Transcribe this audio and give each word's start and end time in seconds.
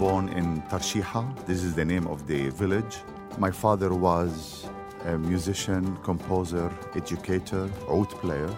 Born 0.00 0.30
in 0.30 0.62
Tarshiha. 0.62 1.44
This 1.44 1.62
is 1.62 1.74
the 1.74 1.84
name 1.84 2.06
of 2.06 2.26
the 2.26 2.48
village. 2.48 3.00
My 3.36 3.50
father 3.50 3.92
was 3.92 4.66
a 5.04 5.18
musician, 5.18 5.94
composer, 6.02 6.72
educator, 6.94 7.68
oud 7.86 8.08
player, 8.22 8.48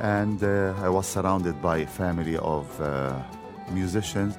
and 0.00 0.42
uh, 0.42 0.72
I 0.80 0.88
was 0.88 1.06
surrounded 1.06 1.60
by 1.60 1.76
a 1.80 1.86
family 1.86 2.38
of 2.38 2.64
uh, 2.80 3.22
musicians. 3.70 4.38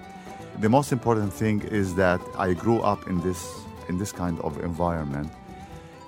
The 0.60 0.70
most 0.70 0.92
important 0.92 1.32
thing 1.32 1.62
is 1.62 1.94
that 1.98 2.20
I 2.36 2.54
grew 2.54 2.80
up 2.82 3.08
in 3.08 3.22
this 3.22 3.42
in 3.88 4.00
this 4.00 4.12
kind 4.12 4.40
of 4.40 4.58
environment. 4.64 5.32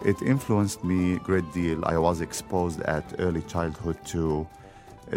It 0.04 0.20
influenced 0.24 0.84
me 0.84 1.18
a 1.18 1.20
great 1.20 1.48
deal. 1.54 1.86
I 1.86 2.00
was 2.00 2.22
exposed 2.22 2.82
at 2.82 3.06
early 3.20 3.44
childhood 3.44 4.04
to 4.06 4.48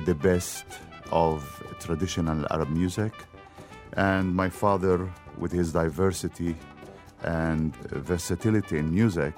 the 0.04 0.14
best 0.14 0.66
of 1.10 1.38
traditional 1.80 2.44
Arab 2.50 2.68
music, 2.68 3.14
and 3.96 4.34
my 4.34 4.48
father, 4.48 5.10
with 5.38 5.52
his 5.52 5.72
diversity 5.72 6.56
and 7.22 7.74
versatility 7.90 8.78
in 8.78 8.92
music, 8.92 9.34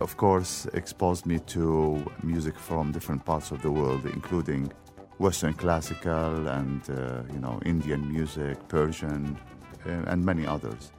of 0.00 0.16
course, 0.16 0.66
exposed 0.74 1.26
me 1.26 1.38
to 1.46 2.04
music 2.22 2.58
from 2.58 2.92
different 2.92 3.24
parts 3.24 3.52
of 3.52 3.62
the 3.62 3.70
world, 3.70 4.04
including 4.06 4.72
Western 5.18 5.54
classical 5.54 6.48
and 6.48 6.82
uh, 6.90 7.22
you 7.32 7.38
know 7.38 7.60
Indian 7.64 8.12
music, 8.12 8.56
Persian, 8.68 9.38
uh, 9.86 10.10
and 10.10 10.24
many 10.24 10.46
others. 10.46 10.92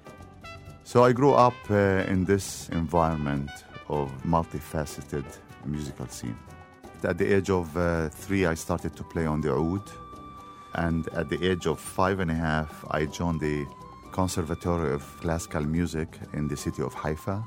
So 0.85 1.03
I 1.03 1.11
grew 1.13 1.33
up 1.33 1.55
uh, 1.69 2.11
in 2.13 2.25
this 2.25 2.69
environment 2.69 3.51
of 3.89 4.11
multifaceted 4.23 5.25
musical 5.65 6.07
scene. 6.07 6.37
At 7.03 7.17
the 7.17 7.35
age 7.35 7.49
of 7.49 7.75
uh, 7.75 8.09
three, 8.09 8.45
I 8.45 8.53
started 8.53 8.95
to 8.95 9.03
play 9.03 9.25
on 9.25 9.41
the 9.41 9.53
oud, 9.53 9.83
and 10.75 11.07
at 11.09 11.29
the 11.29 11.43
age 11.47 11.67
of 11.67 11.79
five 11.79 12.19
and 12.19 12.31
a 12.31 12.35
half, 12.35 12.85
I 12.89 13.05
joined 13.05 13.39
the 13.39 13.65
Conservatory 14.11 14.93
of 14.93 15.03
Classical 15.21 15.63
Music 15.63 16.07
in 16.33 16.47
the 16.47 16.57
city 16.57 16.81
of 16.81 16.93
Haifa, 16.93 17.43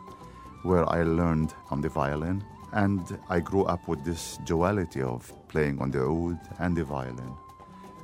where 0.62 0.88
I 0.88 1.02
learned 1.02 1.54
on 1.70 1.80
the 1.80 1.88
violin. 1.88 2.44
And 2.72 3.18
I 3.28 3.40
grew 3.40 3.64
up 3.64 3.88
with 3.88 4.04
this 4.04 4.38
duality 4.44 5.00
of 5.00 5.32
playing 5.48 5.80
on 5.80 5.90
the 5.90 6.02
oud 6.02 6.38
and 6.58 6.76
the 6.76 6.84
violin. 6.84 7.34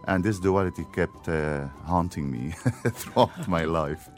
And 0.08 0.24
this 0.24 0.40
duality 0.40 0.86
kept 0.92 1.28
uh, 1.28 1.68
haunting 1.84 2.30
me 2.30 2.50
throughout 2.88 3.46
my 3.46 3.64
life 3.64 4.08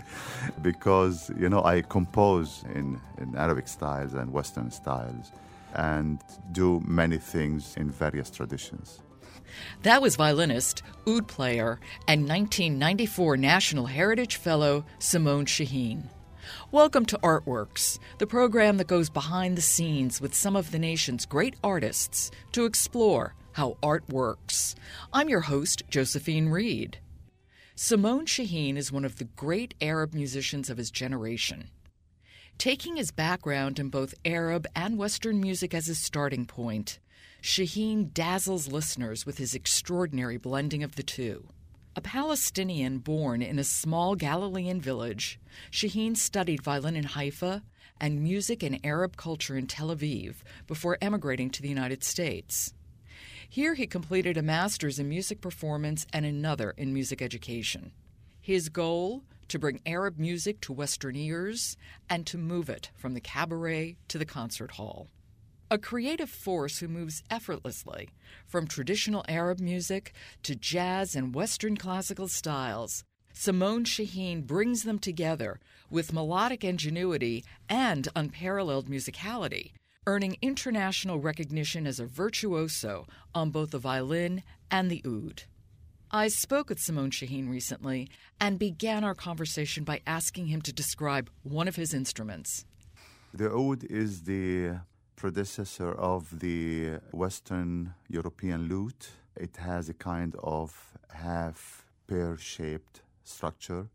because, 0.62 1.30
you 1.38 1.48
know, 1.48 1.62
I 1.62 1.82
compose 1.82 2.64
in, 2.74 3.00
in 3.18 3.36
Arabic 3.36 3.68
styles 3.68 4.14
and 4.14 4.32
Western 4.32 4.70
styles 4.70 5.32
and 5.74 6.20
do 6.52 6.80
many 6.86 7.18
things 7.18 7.76
in 7.76 7.90
various 7.90 8.30
traditions. 8.30 9.00
That 9.82 10.02
was 10.02 10.16
violinist, 10.16 10.82
oud 11.08 11.28
player, 11.28 11.80
and 12.08 12.28
1994 12.28 13.36
National 13.36 13.86
Heritage 13.86 14.36
Fellow 14.36 14.84
Simon 14.98 15.46
Shaheen. 15.46 16.04
Welcome 16.70 17.06
to 17.06 17.18
Artworks, 17.22 17.98
the 18.18 18.26
program 18.26 18.76
that 18.76 18.86
goes 18.86 19.08
behind 19.08 19.56
the 19.56 19.62
scenes 19.62 20.20
with 20.20 20.34
some 20.34 20.56
of 20.56 20.70
the 20.70 20.78
nation's 20.78 21.26
great 21.26 21.56
artists 21.62 22.30
to 22.52 22.64
explore 22.64 23.34
how 23.52 23.76
art 23.82 24.08
works. 24.08 24.74
I'm 25.12 25.28
your 25.28 25.42
host, 25.42 25.82
Josephine 25.88 26.48
Reed. 26.48 26.98
Simon 27.76 28.26
Shaheen 28.26 28.76
is 28.76 28.92
one 28.92 29.04
of 29.04 29.16
the 29.16 29.24
great 29.24 29.74
Arab 29.80 30.14
musicians 30.14 30.70
of 30.70 30.76
his 30.76 30.90
generation. 30.90 31.70
Taking 32.58 32.96
his 32.96 33.10
background 33.10 33.78
in 33.78 33.88
both 33.88 34.14
Arab 34.24 34.66
and 34.76 34.96
Western 34.96 35.40
music 35.40 35.74
as 35.74 35.86
his 35.86 35.98
starting 35.98 36.46
point, 36.46 36.98
Shaheen 37.44 38.10
dazzles 38.14 38.72
listeners 38.72 39.26
with 39.26 39.36
his 39.36 39.54
extraordinary 39.54 40.38
blending 40.38 40.82
of 40.82 40.96
the 40.96 41.02
two. 41.02 41.46
A 41.94 42.00
Palestinian 42.00 43.00
born 43.00 43.42
in 43.42 43.58
a 43.58 43.64
small 43.64 44.14
Galilean 44.14 44.80
village, 44.80 45.38
Shaheen 45.70 46.16
studied 46.16 46.62
violin 46.62 46.96
in 46.96 47.04
Haifa 47.04 47.62
and 48.00 48.22
music 48.22 48.62
and 48.62 48.80
Arab 48.82 49.18
culture 49.18 49.58
in 49.58 49.66
Tel 49.66 49.94
Aviv 49.94 50.36
before 50.66 50.96
emigrating 51.02 51.50
to 51.50 51.60
the 51.60 51.68
United 51.68 52.02
States. 52.02 52.72
Here 53.46 53.74
he 53.74 53.86
completed 53.86 54.38
a 54.38 54.42
master's 54.42 54.98
in 54.98 55.10
music 55.10 55.42
performance 55.42 56.06
and 56.14 56.24
another 56.24 56.70
in 56.70 56.94
music 56.94 57.20
education. 57.20 57.92
His 58.40 58.70
goal 58.70 59.22
to 59.48 59.58
bring 59.58 59.82
Arab 59.84 60.18
music 60.18 60.62
to 60.62 60.72
Western 60.72 61.14
ears 61.14 61.76
and 62.08 62.26
to 62.26 62.38
move 62.38 62.70
it 62.70 62.90
from 62.96 63.12
the 63.12 63.20
cabaret 63.20 63.98
to 64.08 64.16
the 64.16 64.24
concert 64.24 64.70
hall. 64.70 65.08
A 65.70 65.78
creative 65.78 66.28
force 66.28 66.78
who 66.78 66.88
moves 66.88 67.22
effortlessly 67.30 68.10
from 68.46 68.66
traditional 68.66 69.24
Arab 69.28 69.60
music 69.60 70.12
to 70.42 70.54
jazz 70.54 71.16
and 71.16 71.34
Western 71.34 71.76
classical 71.76 72.28
styles, 72.28 73.02
Simon 73.32 73.84
Shaheen 73.84 74.46
brings 74.46 74.82
them 74.82 74.98
together 74.98 75.58
with 75.90 76.12
melodic 76.12 76.64
ingenuity 76.64 77.44
and 77.68 78.08
unparalleled 78.14 78.88
musicality, 78.88 79.72
earning 80.06 80.36
international 80.42 81.18
recognition 81.18 81.86
as 81.86 81.98
a 81.98 82.06
virtuoso 82.06 83.06
on 83.34 83.50
both 83.50 83.70
the 83.70 83.78
violin 83.78 84.42
and 84.70 84.90
the 84.90 85.02
oud. 85.06 85.44
I 86.10 86.28
spoke 86.28 86.68
with 86.68 86.78
Simon 86.78 87.10
Shaheen 87.10 87.48
recently 87.48 88.08
and 88.38 88.58
began 88.58 89.02
our 89.02 89.14
conversation 89.14 89.82
by 89.82 90.02
asking 90.06 90.46
him 90.46 90.60
to 90.62 90.72
describe 90.72 91.30
one 91.42 91.68
of 91.68 91.76
his 91.76 91.94
instruments. 91.94 92.66
The 93.32 93.50
oud 93.50 93.82
is 93.84 94.22
the 94.24 94.76
predecessor 95.24 95.92
of 95.92 96.38
the 96.40 96.98
Western 97.12 97.94
European 98.10 98.68
lute. 98.68 99.08
It 99.34 99.56
has 99.56 99.88
a 99.88 99.94
kind 99.94 100.36
of 100.42 100.68
half 101.14 101.86
pear 102.06 102.36
shaped 102.36 103.00
structure 103.22 103.86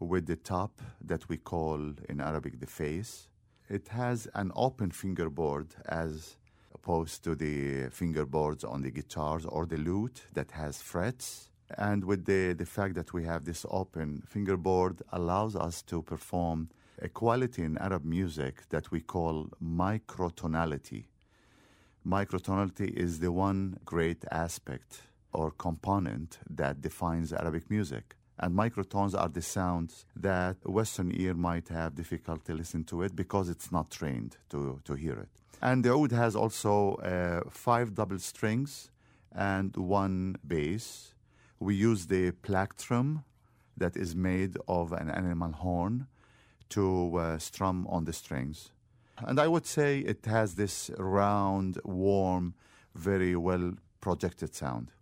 with 0.00 0.26
the 0.26 0.34
top 0.34 0.72
that 1.00 1.28
we 1.28 1.36
call 1.36 1.78
in 2.08 2.20
Arabic 2.20 2.58
the 2.58 2.66
face. 2.66 3.28
It 3.70 3.86
has 3.86 4.26
an 4.34 4.50
open 4.56 4.90
fingerboard 4.90 5.68
as 5.86 6.34
opposed 6.74 7.22
to 7.22 7.36
the 7.36 7.88
fingerboards 7.90 8.64
on 8.68 8.82
the 8.82 8.90
guitars 8.90 9.46
or 9.46 9.64
the 9.64 9.78
lute 9.78 10.22
that 10.32 10.50
has 10.50 10.82
frets. 10.82 11.50
And 11.76 12.02
with 12.02 12.24
the, 12.24 12.54
the 12.54 12.66
fact 12.66 12.96
that 12.96 13.12
we 13.12 13.22
have 13.22 13.44
this 13.44 13.64
open 13.70 14.24
fingerboard 14.26 15.02
allows 15.12 15.54
us 15.54 15.82
to 15.82 16.02
perform 16.02 16.70
a 17.00 17.08
quality 17.08 17.62
in 17.62 17.78
Arab 17.78 18.04
music 18.04 18.68
that 18.70 18.90
we 18.90 19.00
call 19.00 19.48
microtonality. 19.62 21.04
Microtonality 22.06 22.92
is 22.94 23.20
the 23.20 23.30
one 23.30 23.78
great 23.84 24.24
aspect 24.30 25.02
or 25.32 25.50
component 25.50 26.38
that 26.48 26.80
defines 26.80 27.32
Arabic 27.32 27.70
music. 27.70 28.16
And 28.40 28.54
microtones 28.54 29.18
are 29.18 29.28
the 29.28 29.42
sounds 29.42 30.06
that 30.14 30.56
a 30.64 30.70
Western 30.70 31.12
ear 31.12 31.34
might 31.34 31.68
have 31.68 31.96
difficulty 31.96 32.52
listening 32.52 32.84
to 32.84 33.02
it 33.02 33.14
because 33.16 33.48
it's 33.48 33.72
not 33.72 33.90
trained 33.90 34.36
to, 34.50 34.80
to 34.84 34.94
hear 34.94 35.14
it. 35.14 35.28
And 35.60 35.84
the 35.84 35.92
oud 35.92 36.12
has 36.12 36.36
also 36.36 36.94
uh, 36.96 37.50
five 37.50 37.94
double 37.94 38.20
strings 38.20 38.90
and 39.34 39.76
one 39.76 40.36
bass. 40.46 41.14
We 41.58 41.74
use 41.74 42.06
the 42.06 42.30
plectrum 42.30 43.24
that 43.76 43.96
is 43.96 44.14
made 44.14 44.56
of 44.68 44.92
an 44.92 45.10
animal 45.10 45.52
horn 45.52 46.06
to 46.70 47.16
uh, 47.16 47.38
strum 47.38 47.86
on 47.88 48.04
the 48.04 48.12
strings. 48.12 48.70
And 49.18 49.40
I 49.40 49.48
would 49.48 49.66
say 49.66 49.98
it 49.98 50.26
has 50.26 50.54
this 50.54 50.90
round, 50.98 51.78
warm, 51.84 52.54
very 52.94 53.34
well 53.36 53.74
projected 54.00 54.54
sound. 54.54 54.92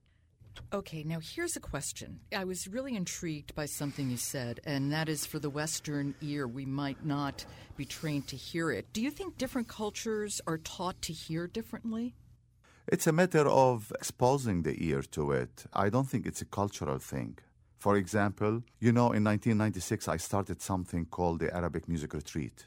Okay, 0.73 1.05
now 1.05 1.19
here's 1.21 1.57
a 1.57 1.61
question. 1.61 2.21
I 2.35 2.45
was 2.45 2.67
really 2.67 2.97
intrigued 2.97 3.55
by 3.55 3.67
something 3.67 4.11
you 4.11 4.17
said, 4.17 4.61
and 4.65 4.91
that 4.93 5.09
is 5.09 5.27
for 5.27 5.39
the 5.39 5.51
Western 5.51 6.15
ear, 6.23 6.49
we 6.49 6.65
might 6.65 7.05
not 7.05 7.45
be 7.77 7.85
trained 7.85 8.27
to 8.29 8.37
hear 8.37 8.71
it. 8.71 8.93
Do 8.93 9.03
you 9.03 9.11
think 9.11 9.37
different 9.37 9.69
cultures 9.69 10.41
are 10.47 10.59
taught 10.59 11.01
to 11.03 11.13
hear 11.13 11.47
differently? 11.47 12.15
It's 12.89 13.07
a 13.07 13.13
matter 13.13 13.47
of 13.47 13.93
exposing 13.95 14.63
the 14.63 14.83
ear 14.83 15.03
to 15.03 15.33
it. 15.33 15.67
I 15.73 15.91
don't 15.91 16.09
think 16.09 16.25
it's 16.27 16.41
a 16.41 16.47
cultural 16.47 16.99
thing. 16.99 17.39
For 17.77 17.97
example, 17.97 18.63
you 18.81 18.93
know, 18.93 19.13
in 19.13 19.23
1996, 19.25 20.09
I 20.09 20.17
started 20.17 20.63
something 20.63 21.07
called 21.07 21.41
the 21.41 21.55
Arabic 21.55 21.89
Music 21.89 22.15
Retreat 22.15 22.67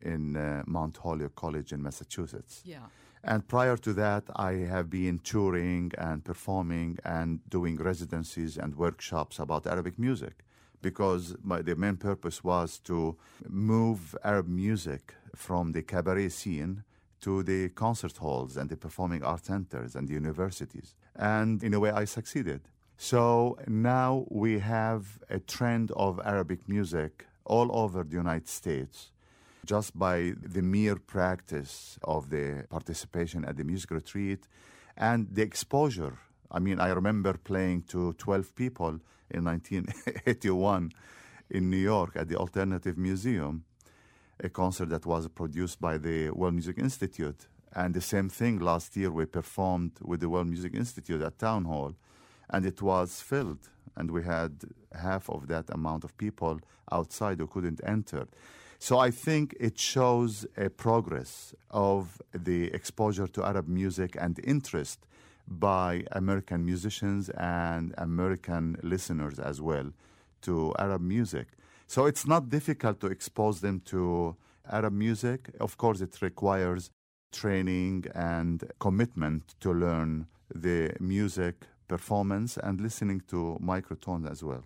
in 0.00 0.36
uh, 0.36 0.62
Mount 0.66 0.96
Holyoke 0.96 1.34
College 1.34 1.72
in 1.72 1.82
Massachusetts. 1.82 2.62
Yeah. 2.64 2.86
And 3.22 3.46
prior 3.46 3.76
to 3.76 3.92
that, 3.94 4.24
I 4.36 4.52
have 4.52 4.88
been 4.88 5.18
touring 5.18 5.92
and 5.98 6.24
performing 6.24 6.98
and 7.04 7.40
doing 7.48 7.76
residencies 7.76 8.56
and 8.56 8.74
workshops 8.76 9.38
about 9.38 9.66
Arabic 9.66 9.98
music 9.98 10.44
because 10.80 11.34
my, 11.42 11.60
the 11.60 11.74
main 11.74 11.96
purpose 11.96 12.44
was 12.44 12.78
to 12.78 13.16
move 13.48 14.16
Arab 14.22 14.46
music 14.46 15.14
from 15.34 15.72
the 15.72 15.82
cabaret 15.82 16.28
scene 16.28 16.84
to 17.20 17.42
the 17.42 17.68
concert 17.70 18.16
halls 18.18 18.56
and 18.56 18.70
the 18.70 18.76
performing 18.76 19.24
arts 19.24 19.48
centers 19.48 19.96
and 19.96 20.06
the 20.06 20.14
universities. 20.14 20.94
And 21.16 21.62
in 21.62 21.74
a 21.74 21.80
way, 21.80 21.90
I 21.90 22.04
succeeded. 22.04 22.60
So 22.98 23.56
now 23.66 24.26
we 24.28 24.58
have 24.58 25.20
a 25.30 25.38
trend 25.38 25.90
of 25.92 26.20
Arabic 26.24 26.68
music 26.68 27.26
all 27.44 27.70
over 27.72 28.04
the 28.04 28.16
United 28.16 28.48
States 28.48 29.12
just 29.64 29.98
by 29.98 30.34
the 30.42 30.62
mere 30.62 30.96
practice 30.96 31.98
of 32.02 32.28
the 32.28 32.66
participation 32.68 33.44
at 33.44 33.56
the 33.56 33.64
music 33.64 33.90
retreat 33.90 34.46
and 34.96 35.28
the 35.32 35.42
exposure 35.42 36.18
I 36.50 36.60
mean, 36.60 36.80
I 36.80 36.88
remember 36.88 37.34
playing 37.34 37.82
to 37.88 38.14
12 38.14 38.54
people 38.54 39.00
in 39.30 39.44
1981 39.44 40.92
in 41.50 41.70
New 41.70 41.76
York 41.76 42.16
at 42.16 42.28
the 42.28 42.36
Alternative 42.36 42.96
Museum, 42.96 43.64
a 44.40 44.48
concert 44.48 44.88
that 44.88 45.04
was 45.04 45.28
produced 45.28 45.80
by 45.80 45.98
the 45.98 46.30
World 46.30 46.54
Music 46.54 46.78
Institute. 46.78 47.46
And 47.74 47.92
the 47.92 48.00
same 48.00 48.30
thing 48.30 48.60
last 48.60 48.96
year, 48.96 49.10
we 49.10 49.26
performed 49.26 49.92
with 50.00 50.20
the 50.20 50.28
World 50.30 50.46
Music 50.46 50.74
Institute 50.74 51.20
at 51.20 51.38
Town 51.38 51.64
Hall, 51.64 51.94
and 52.50 52.66
it 52.66 52.82
was 52.82 53.20
filled. 53.20 53.68
And 53.96 54.10
we 54.10 54.22
had 54.22 54.52
half 54.92 55.28
of 55.28 55.48
that 55.48 55.70
amount 55.70 56.04
of 56.04 56.16
people 56.16 56.60
outside 56.90 57.40
who 57.40 57.46
couldn't 57.46 57.80
enter. 57.84 58.26
So 58.78 58.98
I 58.98 59.10
think 59.10 59.56
it 59.58 59.78
shows 59.78 60.46
a 60.56 60.70
progress 60.70 61.54
of 61.70 62.22
the 62.32 62.66
exposure 62.72 63.26
to 63.26 63.44
Arab 63.44 63.66
music 63.66 64.16
and 64.18 64.38
interest 64.44 65.06
by 65.48 66.04
American 66.12 66.64
musicians 66.64 67.28
and 67.30 67.94
American 67.98 68.78
listeners 68.82 69.38
as 69.38 69.60
well 69.60 69.92
to 70.42 70.74
Arab 70.78 71.00
music. 71.00 71.48
So 71.86 72.06
it's 72.06 72.26
not 72.26 72.50
difficult 72.50 73.00
to 73.00 73.08
expose 73.08 73.60
them 73.60 73.80
to 73.86 74.36
Arab 74.70 74.92
music. 74.92 75.50
Of 75.58 75.76
course, 75.76 76.00
it 76.00 76.20
requires 76.20 76.90
training 77.32 78.04
and 78.14 78.62
commitment 78.78 79.54
to 79.60 79.72
learn 79.72 80.26
the 80.54 80.94
music 81.00 81.66
performance 81.88 82.56
and 82.56 82.80
listening 82.80 83.22
to 83.28 83.58
microtones 83.62 84.30
as 84.30 84.44
well. 84.44 84.64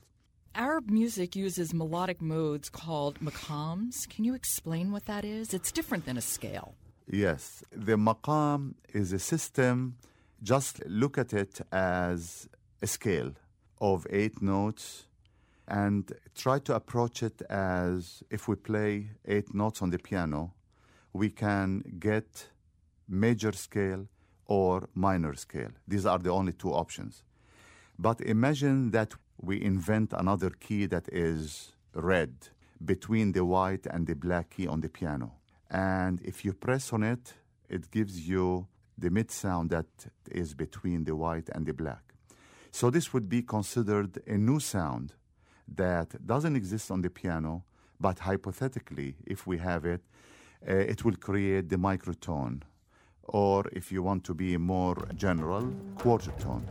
Arab 0.54 0.90
music 0.90 1.34
uses 1.34 1.72
melodic 1.72 2.20
modes 2.20 2.68
called 2.68 3.18
maqams. 3.20 4.06
Can 4.10 4.24
you 4.24 4.34
explain 4.34 4.92
what 4.92 5.06
that 5.06 5.24
is? 5.24 5.54
It's 5.54 5.72
different 5.72 6.04
than 6.04 6.18
a 6.18 6.20
scale. 6.20 6.74
Yes, 7.08 7.64
the 7.72 7.96
maqam 7.96 8.74
is 8.92 9.12
a 9.12 9.18
system, 9.18 9.96
just 10.42 10.84
look 10.86 11.16
at 11.18 11.32
it 11.32 11.60
as 11.72 12.48
a 12.82 12.86
scale 12.86 13.32
of 13.80 14.06
eight 14.10 14.42
notes 14.42 15.06
and 15.68 16.12
try 16.34 16.58
to 16.58 16.74
approach 16.74 17.22
it 17.22 17.40
as 17.48 18.22
if 18.30 18.48
we 18.48 18.56
play 18.56 19.10
eight 19.26 19.54
notes 19.54 19.80
on 19.82 19.90
the 19.90 19.98
piano, 19.98 20.52
we 21.12 21.30
can 21.30 21.82
get 21.98 22.48
major 23.08 23.52
scale 23.52 24.06
or 24.52 24.86
minor 24.94 25.34
scale. 25.34 25.72
These 25.88 26.04
are 26.04 26.18
the 26.18 26.28
only 26.28 26.52
two 26.52 26.72
options. 26.72 27.24
But 27.98 28.20
imagine 28.20 28.90
that 28.90 29.14
we 29.40 29.62
invent 29.62 30.12
another 30.12 30.50
key 30.50 30.84
that 30.94 31.08
is 31.10 31.72
red 31.94 32.32
between 32.84 33.32
the 33.32 33.44
white 33.46 33.86
and 33.86 34.06
the 34.06 34.14
black 34.14 34.50
key 34.50 34.66
on 34.66 34.80
the 34.82 34.90
piano. 34.90 35.28
And 35.70 36.20
if 36.22 36.44
you 36.44 36.52
press 36.52 36.92
on 36.92 37.02
it, 37.02 37.32
it 37.70 37.90
gives 37.90 38.28
you 38.28 38.66
the 38.98 39.08
mid 39.08 39.30
sound 39.30 39.70
that 39.70 39.90
is 40.30 40.52
between 40.54 41.04
the 41.04 41.16
white 41.16 41.48
and 41.54 41.64
the 41.64 41.72
black. 41.72 42.04
So 42.70 42.90
this 42.90 43.14
would 43.14 43.28
be 43.30 43.42
considered 43.42 44.20
a 44.26 44.36
new 44.36 44.60
sound 44.60 45.14
that 45.66 46.08
doesn't 46.26 46.56
exist 46.56 46.90
on 46.90 47.00
the 47.00 47.10
piano, 47.10 47.64
but 47.98 48.18
hypothetically, 48.18 49.16
if 49.24 49.46
we 49.46 49.56
have 49.58 49.86
it, 49.86 50.02
uh, 50.68 50.74
it 50.92 51.04
will 51.04 51.16
create 51.16 51.70
the 51.70 51.76
microtone, 51.76 52.62
or 53.24 53.64
if 53.72 53.92
you 53.92 54.02
want 54.02 54.24
to 54.24 54.34
be 54.34 54.56
more 54.56 54.96
general, 55.16 55.72
quarter 55.96 56.32
tone. 56.32 56.66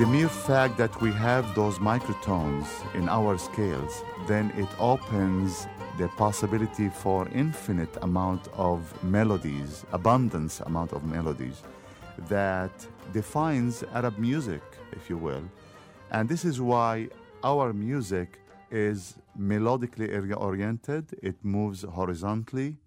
The, 0.00 0.06
mere 0.06 0.30
fact 0.30 0.78
that 0.78 0.98
we 1.02 1.12
have 1.12 1.54
those 1.54 1.78
microtones 1.78 2.66
in 2.94 3.06
our 3.06 3.36
scales, 3.36 4.02
then 4.26 4.50
it 4.56 4.68
opens 4.78 5.68
the 5.98 6.08
possibility 6.16 6.88
for 6.88 7.28
infinite 7.34 7.94
amount 8.00 8.48
of 8.54 8.78
melodies, 9.04 9.84
abundance 9.92 10.60
amount 10.60 10.94
of 10.94 11.04
melodies 11.04 11.62
that 12.28 12.72
defines 13.12 13.84
Arab 13.92 14.16
music, 14.16 14.62
if 14.92 15.10
you 15.10 15.18
will. 15.18 15.42
And 16.10 16.30
this 16.30 16.46
is 16.46 16.62
why 16.62 17.08
our 17.44 17.74
music 17.74 18.40
is 18.70 19.16
melodically 19.38 20.08
ori- 20.14 20.32
oriented, 20.32 21.12
it 21.22 21.44
moves 21.44 21.82
horizontally, 21.82 22.78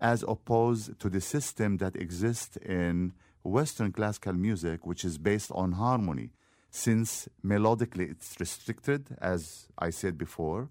as 0.00 0.24
opposed 0.26 0.98
to 1.00 1.10
the 1.10 1.20
system 1.20 1.76
that 1.76 1.96
exists 1.96 2.56
in 2.56 3.12
Western 3.42 3.92
classical 3.92 4.32
music, 4.32 4.86
which 4.86 5.04
is 5.04 5.18
based 5.18 5.52
on 5.52 5.72
harmony, 5.72 6.30
since 6.70 7.28
melodically 7.44 8.10
it's 8.10 8.36
restricted, 8.38 9.16
as 9.20 9.68
I 9.78 9.90
said 9.90 10.18
before, 10.18 10.68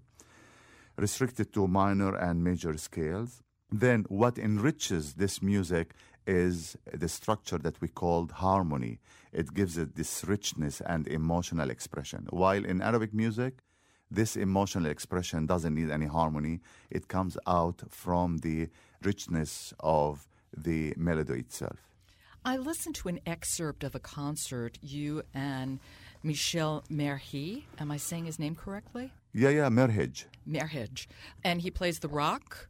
restricted 0.96 1.52
to 1.54 1.66
minor 1.66 2.14
and 2.14 2.42
major 2.42 2.76
scales. 2.78 3.42
Then 3.70 4.04
what 4.08 4.38
enriches 4.38 5.14
this 5.14 5.42
music 5.42 5.94
is 6.26 6.76
the 6.92 7.08
structure 7.08 7.58
that 7.58 7.80
we 7.80 7.88
call 7.88 8.28
harmony. 8.32 8.98
It 9.32 9.54
gives 9.54 9.76
it 9.76 9.94
this 9.94 10.24
richness 10.24 10.80
and 10.80 11.06
emotional 11.06 11.70
expression. 11.70 12.26
While 12.30 12.64
in 12.64 12.80
Arabic 12.80 13.12
music, 13.12 13.58
this 14.10 14.36
emotional 14.36 14.86
expression 14.86 15.46
doesn't 15.46 15.74
need 15.74 15.90
any 15.90 16.06
harmony. 16.06 16.60
It 16.90 17.08
comes 17.08 17.36
out 17.46 17.82
from 17.88 18.38
the 18.38 18.68
richness 19.02 19.74
of 19.80 20.28
the 20.56 20.94
melody 20.96 21.40
itself. 21.40 21.78
I 22.46 22.58
listened 22.58 22.94
to 22.96 23.08
an 23.08 23.18
excerpt 23.26 23.82
of 23.82 23.96
a 23.96 23.98
concert 23.98 24.78
you 24.80 25.24
and 25.34 25.80
Michel 26.22 26.84
Merhi. 26.88 27.64
Am 27.80 27.90
I 27.90 27.96
saying 27.96 28.26
his 28.26 28.38
name 28.38 28.54
correctly? 28.54 29.12
Yeah, 29.34 29.48
yeah, 29.48 29.68
Merhej. 29.68 30.26
Merhej. 30.48 31.08
And 31.42 31.60
he 31.60 31.72
plays 31.72 31.98
the 31.98 32.08
rock. 32.08 32.68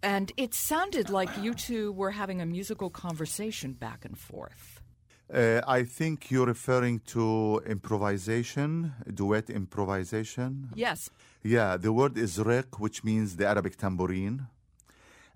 And 0.00 0.30
it 0.36 0.54
sounded 0.54 1.10
like 1.10 1.28
you 1.42 1.54
two 1.54 1.90
were 1.90 2.12
having 2.12 2.40
a 2.40 2.46
musical 2.46 2.88
conversation 2.88 3.72
back 3.72 4.04
and 4.04 4.16
forth. 4.16 4.80
Uh, 5.34 5.60
I 5.66 5.82
think 5.82 6.30
you're 6.30 6.46
referring 6.46 7.00
to 7.06 7.60
improvisation, 7.66 8.92
duet 9.12 9.50
improvisation. 9.50 10.70
Yes. 10.76 11.10
Yeah, 11.42 11.76
the 11.76 11.92
word 11.92 12.16
is 12.16 12.38
riq, 12.38 12.78
which 12.78 13.02
means 13.02 13.34
the 13.34 13.48
Arabic 13.48 13.76
tambourine. 13.76 14.46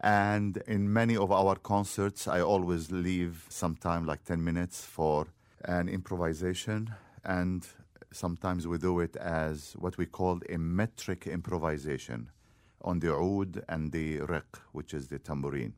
And 0.01 0.59
in 0.67 0.93
many 0.93 1.17
of 1.17 1.33
our 1.33 1.57
concerts, 1.57 2.29
I 2.29 2.41
always 2.41 2.91
leave 2.91 3.47
some 3.49 3.77
time, 3.77 4.07
like 4.07 4.25
10 4.25 4.43
minutes, 4.43 4.85
for 4.85 5.29
an 5.65 5.89
improvisation. 5.89 6.95
And 7.25 7.67
sometimes 8.13 8.67
we 8.67 8.79
do 8.79 9.01
it 9.01 9.17
as 9.17 9.75
what 9.79 9.97
we 9.97 10.07
call 10.07 10.41
a 10.49 10.59
metric 10.59 11.27
improvisation 11.27 12.31
on 12.83 12.99
the 13.01 13.15
oud 13.15 13.65
and 13.69 13.93
the 13.93 14.19
riq, 14.19 14.61
which 14.73 14.93
is 14.93 15.09
the 15.09 15.19
tambourine. 15.19 15.75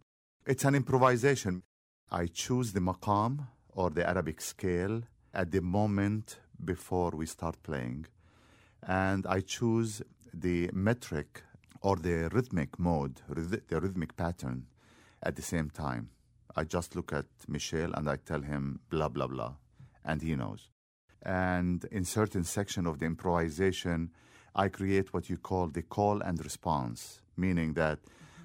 It's 0.46 0.64
an 0.64 0.75
improvisation. 0.75 1.62
I 2.11 2.26
choose 2.26 2.73
the 2.73 2.80
maqam 2.80 3.46
or 3.68 3.90
the 3.90 4.08
Arabic 4.08 4.40
scale 4.40 5.02
at 5.32 5.50
the 5.50 5.61
moment 5.61 6.38
before 6.64 7.11
we 7.11 7.26
start 7.26 7.62
playing. 7.62 8.06
And 8.82 9.26
I 9.26 9.40
choose 9.40 10.02
the 10.32 10.70
metric 10.73 11.42
or 11.87 11.95
the 11.95 12.28
rhythmic 12.33 12.81
mode, 12.81 13.21
the 13.28 13.81
rhythmic 13.81 14.16
pattern 14.16 14.66
at 15.23 15.37
the 15.37 15.43
same 15.43 15.71
time. 15.71 16.09
I 16.57 16.64
just 16.64 16.97
look 16.97 17.12
at 17.12 17.26
Michel 17.47 17.93
and 17.95 18.11
I 18.11 18.16
tell 18.16 18.40
him 18.40 18.81
blah, 18.90 19.09
blah, 19.09 19.28
blah, 19.28 19.55
and 20.05 20.21
he 20.21 20.35
knows. 20.35 20.71
And 21.23 21.85
in 21.93 22.05
certain 22.05 22.43
section 22.43 22.88
of 22.88 22.99
the 22.99 23.07
improvisation, 23.07 24.11
I 24.52 24.66
create 24.66 25.14
what 25.14 25.31
you 25.31 25.37
call 25.37 25.69
the 25.69 25.83
call 25.83 26.23
and 26.23 26.45
response, 26.45 27.21
meaning 27.37 27.75
that 27.75 28.00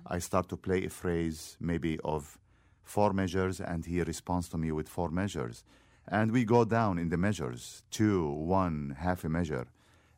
I 0.05 0.19
start 0.19 0.47
to 0.49 0.55
play 0.55 0.85
a 0.85 0.91
phrase 0.91 1.57
maybe 1.59 1.97
of 2.03 2.37
four 2.83 3.11
measures 3.11 3.59
and 3.59 3.83
he 3.83 4.03
responds 4.03 4.49
to 4.49 4.59
me 4.59 4.71
with 4.71 4.87
four 4.87 5.09
measures. 5.09 5.63
And 6.07 6.31
we 6.31 6.45
go 6.45 6.63
down 6.63 6.99
in 6.99 7.09
the 7.09 7.17
measures, 7.17 7.81
two, 7.89 8.23
one, 8.23 8.97
half 8.99 9.23
a 9.23 9.29
measure. 9.29 9.65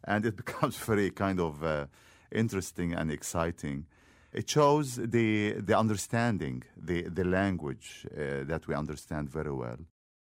And 0.03 0.25
it 0.25 0.36
becomes 0.44 0.75
very 0.75 1.10
kind 1.10 1.39
of 1.39 1.63
uh, 1.63 1.86
interesting 2.33 2.93
and 2.93 3.11
exciting. 3.11 3.85
It 4.31 4.49
shows 4.49 4.95
the, 4.95 5.53
the 5.53 5.77
understanding, 5.77 6.63
the, 6.75 7.03
the 7.03 7.23
language 7.23 8.05
uh, 8.11 8.43
that 8.45 8.67
we 8.67 8.73
understand 8.75 9.29
very 9.29 9.53
well, 9.53 9.77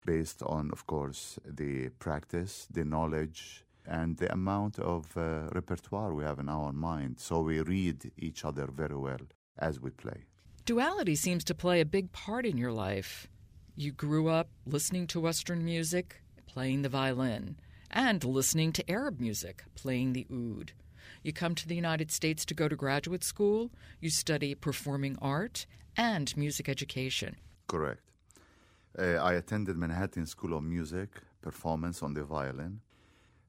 based 0.05 0.41
on, 0.43 0.71
of 0.71 0.87
course, 0.87 1.37
the 1.45 1.89
practice, 1.99 2.67
the 2.71 2.85
knowledge, 2.85 3.65
and 3.85 4.17
the 4.17 4.31
amount 4.31 4.79
of 4.79 5.17
uh, 5.17 5.49
repertoire 5.53 6.13
we 6.13 6.23
have 6.23 6.39
in 6.39 6.47
our 6.47 6.71
mind. 6.71 7.19
So 7.19 7.41
we 7.41 7.59
read 7.61 8.11
each 8.17 8.45
other 8.45 8.67
very 8.67 8.95
well 8.95 9.25
as 9.57 9.79
we 9.79 9.89
play. 9.89 10.25
Duality 10.65 11.15
seems 11.15 11.43
to 11.45 11.55
play 11.55 11.81
a 11.81 11.85
big 11.85 12.11
part 12.11 12.45
in 12.45 12.57
your 12.57 12.71
life. 12.71 13.27
You 13.75 13.91
grew 13.91 14.27
up 14.29 14.49
listening 14.65 15.07
to 15.07 15.19
Western 15.19 15.65
music, 15.65 16.21
playing 16.45 16.83
the 16.83 16.89
violin, 16.89 17.57
and 17.89 18.23
listening 18.23 18.71
to 18.73 18.89
Arab 18.89 19.19
music, 19.19 19.63
playing 19.75 20.13
the 20.13 20.27
oud. 20.31 20.73
You 21.23 21.33
come 21.33 21.55
to 21.55 21.67
the 21.67 21.75
United 21.75 22.11
States 22.11 22.45
to 22.45 22.53
go 22.53 22.67
to 22.67 22.75
graduate 22.75 23.23
school, 23.23 23.71
you 23.99 24.09
study 24.09 24.55
performing 24.55 25.17
art 25.21 25.65
and 25.97 26.35
music 26.37 26.69
education. 26.69 27.35
Correct. 27.67 28.01
Uh, 28.97 29.15
I 29.15 29.33
attended 29.33 29.77
Manhattan 29.77 30.25
School 30.25 30.57
of 30.57 30.63
Music, 30.63 31.09
performance 31.41 32.01
on 32.01 32.13
the 32.13 32.23
violin. 32.23 32.81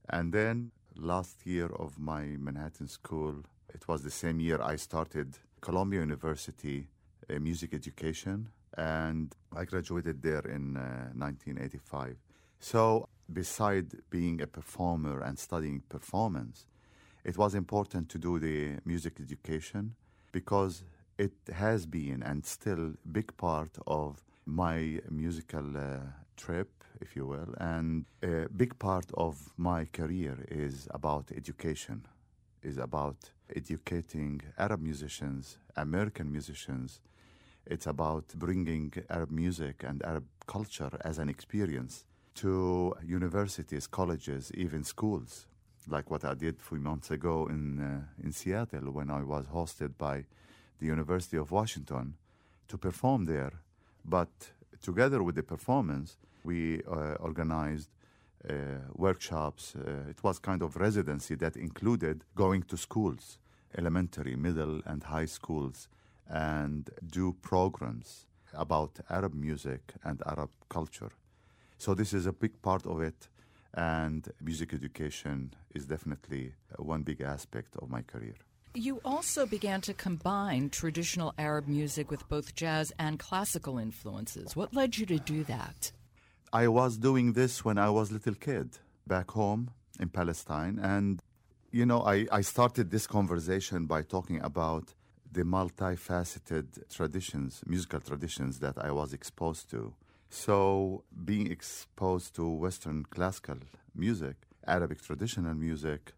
And 0.09 0.33
then 0.33 0.71
last 0.97 1.47
year 1.47 1.67
of 1.67 1.99
my 1.99 2.37
Manhattan 2.38 2.88
school, 2.88 3.45
it 3.73 3.87
was 3.88 4.02
the 4.02 4.11
same 4.11 4.40
year 4.40 4.61
I 4.61 4.76
started 4.76 5.38
Columbia 5.61 6.00
University 6.00 6.88
uh, 7.31 7.38
music 7.38 7.75
education, 7.75 8.49
and 8.76 9.35
I 9.55 9.64
graduated 9.64 10.23
there 10.23 10.40
in 10.40 10.76
uh, 10.76 11.11
1985. 11.14 12.17
So, 12.59 13.09
beside 13.33 13.87
being 14.11 14.40
a 14.43 14.47
performer 14.47 15.21
and 15.23 15.38
studying 15.38 15.83
performance, 15.88 16.67
it 17.25 17.37
was 17.37 17.55
important 17.55 18.09
to 18.11 18.19
do 18.19 18.39
the 18.39 18.79
music 18.85 19.21
education 19.21 19.95
because 20.33 20.85
it 21.19 21.33
has 21.53 21.87
been 21.87 22.23
and 22.23 22.47
still 22.47 22.95
big 23.12 23.37
part 23.37 23.77
of 23.87 24.25
my 24.47 25.00
musical 25.11 25.77
uh, 25.77 25.99
trip, 26.37 26.71
if 27.00 27.15
you 27.15 27.27
will, 27.27 27.55
and 27.59 28.07
a 28.23 28.49
big 28.49 28.79
part 28.79 29.07
of 29.15 29.53
my 29.57 29.85
career 29.85 30.39
is 30.49 30.89
about 30.93 31.31
education, 31.37 32.07
is 32.62 32.79
about 32.79 33.31
educating 33.55 34.41
Arab 34.59 34.81
musicians, 34.81 35.59
American 35.77 36.31
musicians. 36.33 37.00
It's 37.67 37.87
about 37.87 38.29
bringing 38.37 38.93
Arab 39.11 39.31
music 39.31 39.85
and 39.87 40.03
Arab 40.03 40.25
culture 40.47 40.91
as 41.03 41.19
an 41.19 41.29
experience 41.29 42.05
to 42.37 42.95
universities, 43.05 43.87
colleges, 43.87 44.50
even 44.55 44.83
schools, 44.85 45.47
like 45.89 46.11
what 46.11 46.25
I 46.25 46.35
did 46.35 46.61
few 46.61 46.79
months 46.79 47.11
ago 47.11 47.47
in, 47.47 47.81
uh, 47.81 48.25
in 48.25 48.33
Seattle 48.33 48.91
when 48.91 49.11
I 49.11 49.23
was 49.23 49.47
hosted 49.47 49.97
by 49.99 50.25
the 50.79 50.87
University 50.87 51.37
of 51.37 51.51
Washington 51.51 52.15
to 52.69 52.79
perform 52.79 53.27
there. 53.27 53.53
But 54.05 54.29
together 54.83 55.23
with 55.23 55.35
the 55.35 55.43
performance, 55.43 56.17
we 56.45 56.83
uh, 56.85 57.15
organized 57.21 57.89
uh, 58.49 58.55
workshops. 58.95 59.75
Uh, 59.77 60.09
it 60.09 60.23
was 60.23 60.39
kind 60.39 60.63
of 60.63 60.77
residency 60.77 61.35
that 61.37 61.57
included 61.57 62.25
going 62.35 62.63
to 62.63 62.77
schools, 62.77 63.39
elementary, 63.77 64.37
middle, 64.37 64.81
and 64.87 65.03
high 65.05 65.27
schools, 65.27 65.89
and 66.29 66.89
do 67.07 67.35
programs 67.43 68.27
about 68.55 68.99
Arab 69.11 69.35
music 69.35 69.95
and 70.05 70.23
Arab 70.27 70.51
culture. 70.69 71.11
So 71.77 71.95
this 71.95 72.13
is 72.13 72.27
a 72.27 72.33
big 72.33 72.61
part 72.63 72.87
of 72.87 73.01
it, 73.01 73.29
and 73.75 74.29
music 74.41 74.75
education 74.75 75.55
is 75.75 75.87
definitely 75.87 76.53
uh, 76.73 76.83
one 76.83 77.03
big 77.03 77.21
aspect 77.21 77.77
of 77.77 77.89
my 77.89 78.03
career. 78.03 78.35
You 78.75 79.00
also 79.05 79.47
began 79.47 79.81
to 79.83 79.95
combine 79.95 80.71
traditional 80.71 81.35
Arab 81.39 81.67
music 81.67 82.11
with 82.11 82.29
both 82.29 82.55
jazz 82.55 82.93
and 82.99 83.19
classical 83.19 83.79
influences. 83.79 84.55
What 84.55 84.75
led 84.75 84.97
you 84.97 85.07
to 85.07 85.19
do 85.19 85.43
that? 85.45 85.91
I 86.53 86.69
was 86.69 86.97
doing 86.97 87.33
this 87.33 87.65
when 87.65 87.79
I 87.79 87.91
was 87.91 88.11
a 88.11 88.15
little 88.15 88.35
kid 88.35 88.79
back 89.07 89.31
home 89.33 89.71
in 89.99 90.09
Palestine. 90.09 90.79
And, 90.79 91.21
you 91.73 91.85
know, 91.85 92.03
I, 92.03 92.27
I 92.31 92.41
started 92.43 92.91
this 92.91 93.07
conversation 93.07 93.87
by 93.87 94.03
talking 94.03 94.41
about 94.41 94.95
the 95.33 95.43
multifaceted 95.43 96.67
traditions, 96.95 97.62
musical 97.67 98.00
traditions 98.00 98.59
that 98.61 98.77
I 98.79 98.91
was 98.91 99.12
exposed 99.12 99.71
to. 99.71 99.95
So, 100.33 101.03
being 101.25 101.51
exposed 101.51 102.37
to 102.37 102.49
Western 102.49 103.05
classical 103.05 103.57
music, 103.97 104.37
Arabic 104.65 105.03
traditional 105.03 105.55
music, 105.55 106.13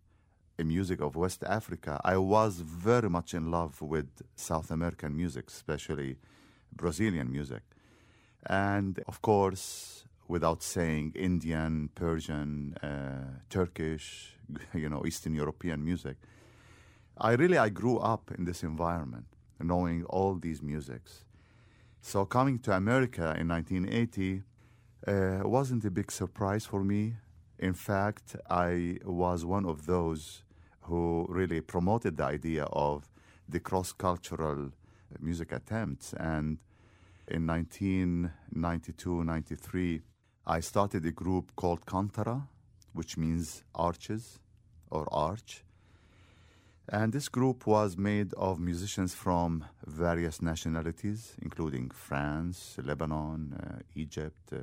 music 0.59 1.01
of 1.01 1.17
West 1.17 1.43
Africa, 1.43 1.99
I 2.05 2.19
was 2.19 2.61
very 2.61 3.09
much 3.09 3.33
in 3.33 3.51
love 3.51 3.81
with 3.81 4.09
South 4.37 4.71
American 4.71 5.17
music, 5.17 5.49
especially 5.49 6.19
Brazilian 6.71 7.33
music. 7.33 7.63
And 8.45 9.03
of 9.09 9.23
course, 9.23 10.05
without 10.29 10.63
saying 10.63 11.13
Indian, 11.15 11.89
Persian, 11.95 12.75
uh, 12.83 13.41
Turkish, 13.49 14.37
you 14.75 14.91
know, 14.91 15.05
Eastern 15.07 15.35
European 15.35 15.83
music. 15.83 16.17
I 17.17 17.33
really 17.33 17.57
I 17.57 17.71
grew 17.71 17.97
up 17.99 18.31
in 18.37 18.45
this 18.45 18.63
environment, 18.63 19.27
knowing 19.59 20.05
all 20.05 20.35
these 20.35 20.61
musics. 20.63 21.25
So 22.05 22.27
coming 22.27 22.59
to 22.59 22.73
America 22.73 23.35
in 23.39 23.49
1980 23.49 24.43
uh, 25.07 25.49
wasn't 25.49 25.85
a 25.85 25.91
big 25.91 26.11
surprise 26.11 26.67
for 26.67 26.83
me. 26.83 27.15
In 27.61 27.75
fact, 27.75 28.35
I 28.51 28.99
was 29.05 29.45
one 29.45 29.65
of 29.65 29.87
those 29.87 30.43
who 30.83 31.27
really 31.29 31.61
promoted 31.61 32.17
the 32.17 32.25
idea 32.25 32.65
of 32.65 33.09
the 33.49 33.61
cross-cultural 33.61 34.73
music 35.21 35.53
attempts. 35.53 36.13
And 36.15 36.59
in 37.29 37.47
1992, 37.47 39.23
93, 39.25 40.03
I 40.45 40.59
started 40.59 41.07
a 41.07 41.13
group 41.13 41.55
called 41.55 41.87
Qantara, 41.87 42.49
which 42.93 43.17
means 43.17 43.63
arches 43.77 44.41
or 44.91 45.07
arch. 45.15 45.65
And 46.89 47.13
this 47.13 47.29
group 47.29 47.67
was 47.67 47.97
made 47.97 48.35
of 48.35 48.59
musicians 48.59 49.15
from 49.15 49.65
various 49.87 50.43
nationalities, 50.43 51.37
including 51.41 51.91
France, 51.91 52.77
Lebanon, 52.83 53.55
uh, 53.55 53.83
Egypt, 53.95 54.53
uh, 54.53 54.59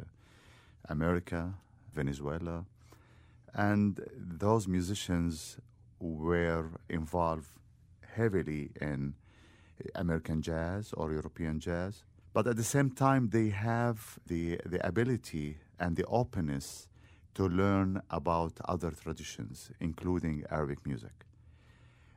America, 0.89 1.53
Venezuela. 1.93 2.65
And 3.53 4.01
those 4.15 4.67
musicians 4.67 5.57
were 5.99 6.65
involved 6.89 7.47
heavily 8.15 8.71
in 8.81 9.15
American 9.95 10.41
jazz 10.41 10.93
or 10.93 11.11
European 11.13 11.59
jazz. 11.59 12.03
But 12.33 12.47
at 12.47 12.57
the 12.57 12.63
same 12.63 12.91
time, 12.91 13.29
they 13.29 13.49
have 13.49 14.19
the, 14.27 14.59
the 14.65 14.85
ability 14.85 15.57
and 15.79 15.95
the 15.95 16.05
openness 16.05 16.88
to 17.35 17.47
learn 17.47 18.01
about 18.09 18.53
other 18.65 18.91
traditions, 18.91 19.71
including 19.79 20.43
Arabic 20.51 20.85
music. 20.85 21.25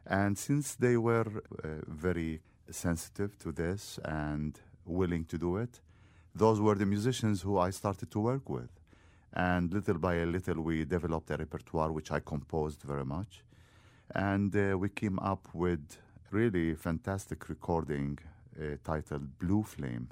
And 0.07 0.37
since 0.37 0.75
they 0.75 0.97
were 0.97 1.27
uh, 1.65 1.69
very 1.87 2.41
sensitive 2.71 3.39
to 3.41 3.53
this 3.53 3.99
and 4.05 4.59
willing 4.85 5.25
to 5.27 5.39
do 5.39 5.57
it, 5.57 5.81
those 6.35 6.61
were 6.61 6.75
the 6.75 6.87
musicians 6.87 7.43
who 7.43 7.59
I 7.59 7.71
started 7.71 8.11
to 8.11 8.21
work 8.21 8.49
with. 8.49 8.71
And 9.33 9.73
little 9.73 9.99
by 9.99 10.25
little, 10.25 10.61
we 10.63 10.85
developed 10.85 11.31
a 11.31 11.37
repertoire 11.37 11.93
which 11.93 12.11
I 12.11 12.21
composed 12.21 12.83
very 12.83 13.05
much. 13.05 13.45
And 14.15 14.55
uh, 14.55 14.77
we 14.77 14.89
came 14.89 15.19
up 15.21 15.49
with 15.55 15.97
really 16.31 16.75
fantastic 16.75 17.49
recording 17.49 18.19
uh, 18.59 18.77
titled 18.85 19.39
Blue 19.39 19.63
Flame 19.63 20.09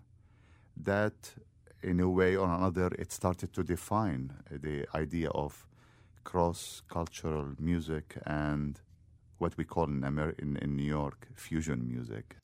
that 0.76 1.34
in 1.82 2.00
a 2.00 2.08
way 2.08 2.36
or 2.36 2.46
another, 2.46 2.90
it 2.98 3.12
started 3.12 3.52
to 3.54 3.62
define 3.62 4.32
the 4.50 4.86
idea 4.94 5.30
of 5.30 5.66
cross 6.24 6.82
cultural 6.88 7.54
music 7.58 8.16
and 8.26 8.80
what 9.40 9.56
we 9.56 9.64
call 9.64 9.84
in, 9.84 10.04
Amer- 10.04 10.36
in, 10.38 10.56
in 10.56 10.76
New 10.76 10.90
York 11.00 11.28
fusion 11.34 11.86
music. 11.86 12.36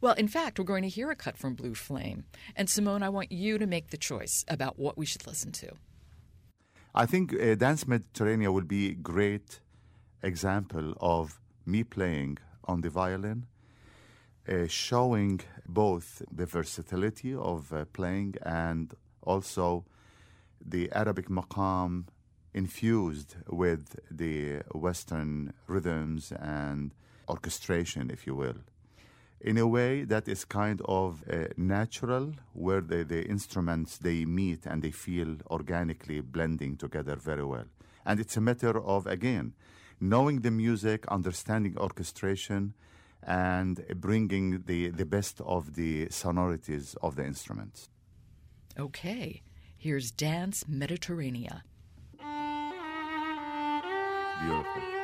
Well, 0.00 0.14
in 0.14 0.28
fact, 0.28 0.58
we're 0.58 0.64
going 0.64 0.82
to 0.82 0.88
hear 0.88 1.10
a 1.10 1.16
cut 1.16 1.38
from 1.38 1.54
Blue 1.54 1.74
Flame. 1.74 2.24
And 2.56 2.68
Simon, 2.68 3.02
I 3.02 3.08
want 3.08 3.32
you 3.32 3.58
to 3.58 3.66
make 3.66 3.90
the 3.90 3.96
choice 3.96 4.44
about 4.48 4.78
what 4.78 4.98
we 4.98 5.06
should 5.06 5.26
listen 5.26 5.52
to. 5.52 5.72
I 6.94 7.06
think 7.06 7.32
uh, 7.32 7.54
Dance 7.54 7.86
Mediterranean 7.86 8.52
will 8.52 8.62
be 8.62 8.90
a 8.90 8.94
great 8.94 9.60
example 10.22 10.94
of 11.00 11.40
me 11.66 11.84
playing 11.84 12.38
on 12.64 12.80
the 12.80 12.90
violin 12.90 13.46
uh, 14.48 14.66
showing 14.66 15.40
both 15.66 16.22
the 16.30 16.46
versatility 16.46 17.34
of 17.34 17.72
uh, 17.72 17.84
playing 17.92 18.34
and 18.42 18.94
also 19.22 19.84
the 20.64 20.90
Arabic 20.92 21.28
maqam 21.28 22.04
infused 22.54 23.36
with 23.48 23.98
the 24.10 24.62
Western 24.72 25.52
rhythms 25.66 26.32
and 26.32 26.94
orchestration, 27.28 28.10
if 28.10 28.26
you 28.26 28.34
will. 28.34 28.56
In 29.40 29.58
a 29.58 29.66
way 29.66 30.04
that 30.04 30.26
is 30.26 30.44
kind 30.44 30.80
of 30.86 31.22
uh, 31.30 31.48
natural, 31.56 32.32
where 32.54 32.80
the, 32.80 33.04
the 33.04 33.26
instruments 33.26 33.98
they 33.98 34.24
meet 34.24 34.64
and 34.64 34.82
they 34.82 34.90
feel 34.90 35.36
organically 35.50 36.20
blending 36.20 36.76
together 36.76 37.16
very 37.16 37.44
well. 37.44 37.66
And 38.06 38.20
it's 38.20 38.36
a 38.36 38.40
matter 38.40 38.80
of, 38.80 39.06
again, 39.06 39.52
knowing 40.00 40.40
the 40.40 40.50
music, 40.50 41.06
understanding 41.08 41.76
orchestration, 41.76 42.74
and 43.22 43.84
bringing 43.96 44.62
the, 44.66 44.90
the 44.90 45.04
best 45.04 45.40
of 45.42 45.74
the 45.74 46.08
sonorities 46.10 46.94
of 47.02 47.16
the 47.16 47.24
instruments. 47.24 47.90
Okay, 48.78 49.42
here's 49.76 50.10
Dance 50.10 50.64
Mediterranean. 50.68 51.62
Beautiful. 54.40 55.03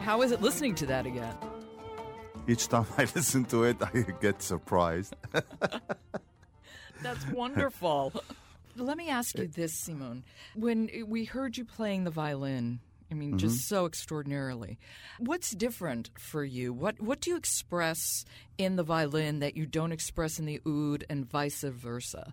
How 0.00 0.22
is 0.22 0.32
it 0.32 0.40
listening 0.40 0.74
to 0.76 0.86
that 0.86 1.06
again? 1.06 1.34
Each 2.48 2.68
time 2.68 2.86
I 2.96 3.02
listen 3.14 3.44
to 3.46 3.64
it, 3.64 3.76
I 3.82 4.04
get 4.20 4.42
surprised. 4.42 5.14
That's 7.02 7.26
wonderful. 7.28 8.12
Let 8.76 8.96
me 8.96 9.08
ask 9.08 9.36
you 9.36 9.46
this, 9.46 9.74
Simon. 9.74 10.24
When 10.54 10.90
we 11.06 11.24
heard 11.24 11.56
you 11.56 11.64
playing 11.64 12.04
the 12.04 12.10
violin, 12.10 12.80
I 13.10 13.14
mean, 13.14 13.38
just 13.38 13.56
mm-hmm. 13.56 13.74
so 13.74 13.86
extraordinarily. 13.86 14.78
What's 15.18 15.50
different 15.50 16.10
for 16.18 16.44
you? 16.44 16.72
What 16.72 17.00
what 17.00 17.20
do 17.20 17.30
you 17.30 17.36
express 17.36 18.24
in 18.56 18.76
the 18.76 18.82
violin 18.82 19.40
that 19.40 19.56
you 19.56 19.66
don't 19.66 19.92
express 19.92 20.38
in 20.38 20.46
the 20.46 20.60
oud, 20.66 21.04
and 21.10 21.28
vice 21.28 21.62
versa? 21.62 22.32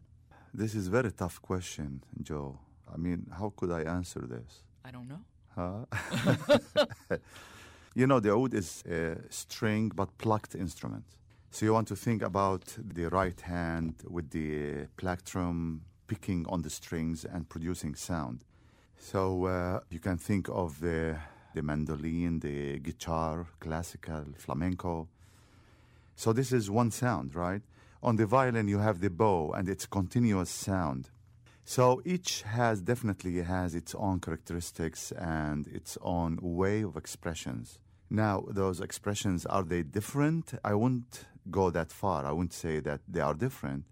This 0.53 0.75
is 0.75 0.87
a 0.87 0.91
very 0.91 1.11
tough 1.11 1.41
question, 1.41 2.03
Joe. 2.21 2.59
I 2.91 2.97
mean, 2.97 3.27
how 3.37 3.53
could 3.55 3.71
I 3.71 3.81
answer 3.81 4.21
this? 4.21 4.63
I 4.85 4.91
don't 4.91 5.07
know. 5.07 5.21
You 7.97 8.05
know, 8.05 8.19
the 8.19 8.31
oud 8.31 8.53
is 8.53 8.83
a 8.87 9.17
string 9.31 9.91
but 9.95 10.15
plucked 10.19 10.53
instrument. 10.53 11.05
So 11.49 11.65
you 11.65 11.73
want 11.73 11.87
to 11.87 11.95
think 11.95 12.21
about 12.21 12.77
the 12.77 13.09
right 13.09 13.41
hand 13.41 13.95
with 14.07 14.29
the 14.29 14.85
plectrum 14.97 15.81
picking 16.05 16.45
on 16.47 16.61
the 16.61 16.69
strings 16.69 17.25
and 17.25 17.49
producing 17.49 17.95
sound. 17.95 18.43
So 18.99 19.45
uh, 19.45 19.79
you 19.89 19.99
can 19.99 20.19
think 20.19 20.47
of 20.47 20.79
the, 20.79 21.17
the 21.55 21.63
mandolin, 21.63 22.39
the 22.39 22.77
guitar, 22.77 23.47
classical, 23.59 24.25
flamenco. 24.35 25.07
So 26.15 26.33
this 26.33 26.51
is 26.51 26.69
one 26.69 26.91
sound, 26.91 27.33
right? 27.33 27.63
On 28.03 28.15
the 28.15 28.27
violin, 28.27 28.67
you 28.67 28.77
have 28.77 28.99
the 28.99 29.09
bow 29.09 29.53
and 29.53 29.67
its 29.67 29.87
continuous 29.87 30.51
sound. 30.51 31.09
So 31.65 32.03
each 32.05 32.43
has 32.43 32.79
definitely 32.79 33.41
has 33.41 33.73
its 33.73 33.95
own 33.95 34.19
characteristics 34.19 35.11
and 35.13 35.65
its 35.65 35.97
own 36.03 36.37
way 36.39 36.83
of 36.83 36.95
expressions. 36.95 37.79
Now, 38.09 38.45
those 38.47 38.79
expressions 38.79 39.45
are 39.45 39.63
they 39.63 39.83
different? 39.83 40.53
I 40.63 40.73
wouldn't 40.73 41.25
go 41.51 41.69
that 41.71 41.91
far. 41.91 42.25
I 42.25 42.31
wouldn't 42.31 42.53
say 42.53 42.79
that 42.81 43.01
they 43.07 43.19
are 43.19 43.33
different, 43.33 43.85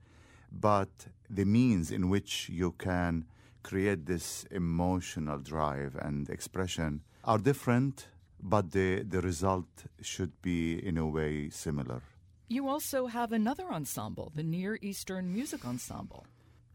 but 0.51 1.07
the 1.29 1.45
means 1.45 1.91
in 1.91 2.09
which 2.09 2.49
you 2.49 2.71
can 2.73 3.25
create 3.63 4.05
this 4.05 4.45
emotional 4.51 5.39
drive 5.39 5.95
and 5.99 6.29
expression 6.29 7.01
are 7.23 7.39
different, 7.39 8.07
but 8.41 8.71
the 8.71 9.03
the 9.03 9.21
result 9.21 9.85
should 10.01 10.41
be 10.41 10.77
in 10.85 10.97
a 10.97 11.07
way 11.07 11.49
similar. 11.49 12.01
You 12.47 12.69
also 12.69 13.07
have 13.07 13.31
another 13.31 13.71
ensemble, 13.71 14.31
the 14.35 14.43
Near 14.43 14.77
Eastern 14.81 15.33
Music 15.33 15.65
Ensemble. 15.65 16.27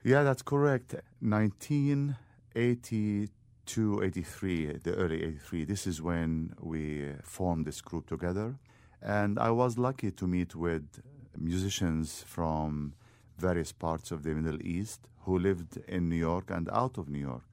Yeah, 0.03 0.25
that's 0.25 0.43
correct. 0.43 0.95
1982, 1.21 3.29
83, 3.79 4.79
the 4.83 4.95
early 4.95 5.23
83. 5.23 5.65
This 5.65 5.87
is 5.87 6.03
when 6.03 6.55
we 6.61 7.13
formed 7.23 7.67
this 7.67 7.81
group 7.81 8.07
together. 8.07 8.59
And 9.01 9.39
I 9.39 9.51
was 9.51 9.79
lucky 9.79 10.11
to 10.11 10.27
meet 10.27 10.55
with 10.55 11.01
musicians 11.39 12.25
from 12.27 12.95
various 13.39 13.73
parts 13.73 14.11
of 14.11 14.23
the 14.23 14.35
Middle 14.35 14.61
East 14.63 15.09
who 15.21 15.39
lived 15.39 15.79
in 15.89 16.09
New 16.09 16.17
York 16.17 16.51
and 16.51 16.69
out 16.71 16.99
of 16.99 17.09
New 17.09 17.21
York. 17.21 17.45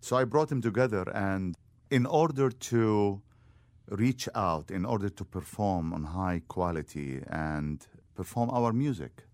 So 0.00 0.16
I 0.16 0.24
brought 0.24 0.48
them 0.48 0.60
together, 0.60 1.04
and 1.14 1.56
in 1.90 2.06
order 2.06 2.50
to 2.50 3.22
reach 3.88 4.28
out, 4.34 4.70
in 4.70 4.84
order 4.84 5.08
to 5.08 5.24
perform 5.24 5.92
on 5.92 6.04
high 6.04 6.42
quality 6.48 7.22
and 7.28 7.86
perform 8.14 8.50
our 8.50 8.72
music, 8.72 9.24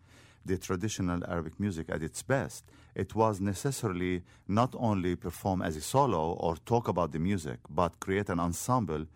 the 0.45 0.57
traditional 0.57 1.25
Arabic 1.29 1.59
music 1.59 1.87
at 1.91 2.03
its 2.03 2.23
best, 2.23 2.65
it 2.99 3.15
was 3.15 3.41
necessarily 3.41 4.23
not 4.49 4.75
only 4.77 5.15
perform 5.15 5.63
as 5.63 5.77
a 5.77 5.81
solo 5.81 6.33
or 6.33 6.57
talk 6.57 6.89
about 6.89 7.13
the 7.13 7.19
music, 7.21 7.61
but 7.71 8.01
create 8.01 8.29
an 8.29 8.41
ensemble 8.41 9.07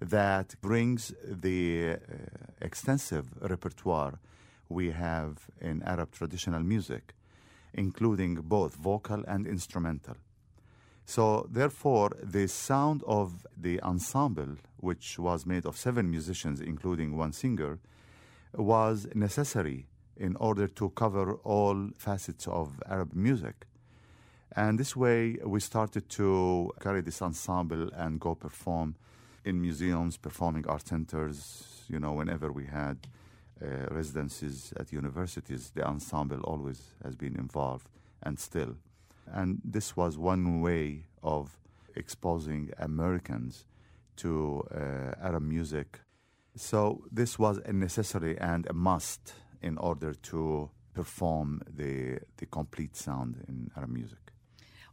that 0.00 0.56
brings 0.60 1.14
the 1.24 1.92
uh, 1.92 1.96
extensive 2.60 3.26
repertoire 3.40 4.18
we 4.68 4.90
have 4.90 5.46
in 5.60 5.80
Arab 5.84 6.10
traditional 6.10 6.60
music, 6.60 7.14
including 7.72 8.34
both 8.34 8.74
vocal 8.74 9.22
and 9.28 9.46
instrumental. 9.46 10.16
So, 11.06 11.46
therefore, 11.48 12.10
the 12.20 12.48
sound 12.48 13.04
of 13.06 13.46
the 13.56 13.80
ensemble, 13.82 14.56
which 14.78 15.18
was 15.20 15.46
made 15.46 15.66
of 15.66 15.76
seven 15.76 16.10
musicians, 16.10 16.60
including 16.60 17.16
one 17.16 17.32
singer, 17.32 17.78
was 18.52 19.06
necessary 19.14 19.86
in 20.16 20.36
order 20.36 20.66
to 20.68 20.90
cover 20.90 21.34
all 21.44 21.90
facets 21.96 22.46
of 22.46 22.82
Arab 22.88 23.14
music. 23.14 23.66
And 24.56 24.78
this 24.78 24.94
way, 24.94 25.36
we 25.44 25.58
started 25.60 26.08
to 26.10 26.70
carry 26.80 27.00
this 27.00 27.20
ensemble 27.20 27.90
and 27.92 28.20
go 28.20 28.34
perform 28.34 28.94
in 29.44 29.60
museums, 29.60 30.16
performing 30.16 30.66
art 30.68 30.86
centers. 30.86 31.64
You 31.88 31.98
know, 31.98 32.12
whenever 32.12 32.52
we 32.52 32.66
had 32.66 32.98
uh, 33.60 33.66
residencies 33.90 34.72
at 34.78 34.92
universities, 34.92 35.72
the 35.74 35.84
ensemble 35.84 36.40
always 36.42 36.82
has 37.04 37.16
been 37.16 37.36
involved 37.36 37.88
and 38.22 38.38
still. 38.38 38.76
And 39.26 39.60
this 39.64 39.96
was 39.96 40.16
one 40.16 40.60
way 40.60 41.04
of 41.22 41.58
exposing 41.96 42.70
Americans 42.78 43.66
to 44.16 44.64
uh, 44.70 45.14
Arab 45.20 45.42
music. 45.42 46.00
So 46.56 47.04
this 47.10 47.38
was 47.38 47.58
a 47.64 47.72
necessary 47.72 48.38
and 48.38 48.66
a 48.68 48.72
must 48.72 49.34
in 49.64 49.78
order 49.78 50.12
to 50.12 50.70
perform 50.92 51.62
the, 51.66 52.18
the 52.36 52.46
complete 52.46 52.94
sound 52.94 53.42
in 53.48 53.70
Arab 53.76 53.90
music. 53.90 54.24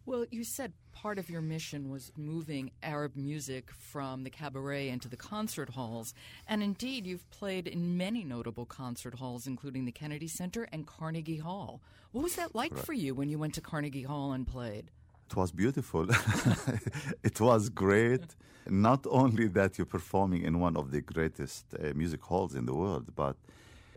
Well, 0.05 0.25
you 0.31 0.43
said 0.43 0.71
part 0.93 1.19
of 1.19 1.29
your 1.29 1.41
mission 1.41 1.89
was 1.89 2.11
moving 2.17 2.71
Arab 2.81 3.15
music 3.15 3.69
from 3.71 4.23
the 4.23 4.29
cabaret 4.29 4.89
into 4.89 5.07
the 5.09 5.17
concert 5.17 5.69
halls. 5.69 6.13
And 6.47 6.63
indeed, 6.63 7.05
you've 7.05 7.29
played 7.29 7.67
in 7.67 7.97
many 7.97 8.23
notable 8.23 8.65
concert 8.65 9.15
halls, 9.15 9.45
including 9.45 9.85
the 9.85 9.91
Kennedy 9.91 10.27
Center 10.27 10.67
and 10.71 10.87
Carnegie 10.87 11.37
Hall. 11.37 11.81
What 12.13 12.23
was 12.23 12.35
that 12.37 12.55
like 12.55 12.75
for 12.75 12.93
you 12.93 13.13
when 13.13 13.29
you 13.29 13.37
went 13.37 13.53
to 13.55 13.61
Carnegie 13.61 14.03
Hall 14.03 14.31
and 14.33 14.47
played? 14.47 14.85
It 15.29 15.35
was 15.35 15.51
beautiful. 15.51 16.07
it 17.23 17.39
was 17.39 17.69
great. 17.69 18.25
Not 18.67 19.05
only 19.09 19.47
that 19.49 19.77
you're 19.77 19.93
performing 19.97 20.41
in 20.43 20.59
one 20.59 20.75
of 20.77 20.91
the 20.91 21.01
greatest 21.01 21.65
uh, 21.73 21.93
music 21.95 22.21
halls 22.21 22.55
in 22.55 22.65
the 22.65 22.75
world, 22.75 23.05
but 23.15 23.37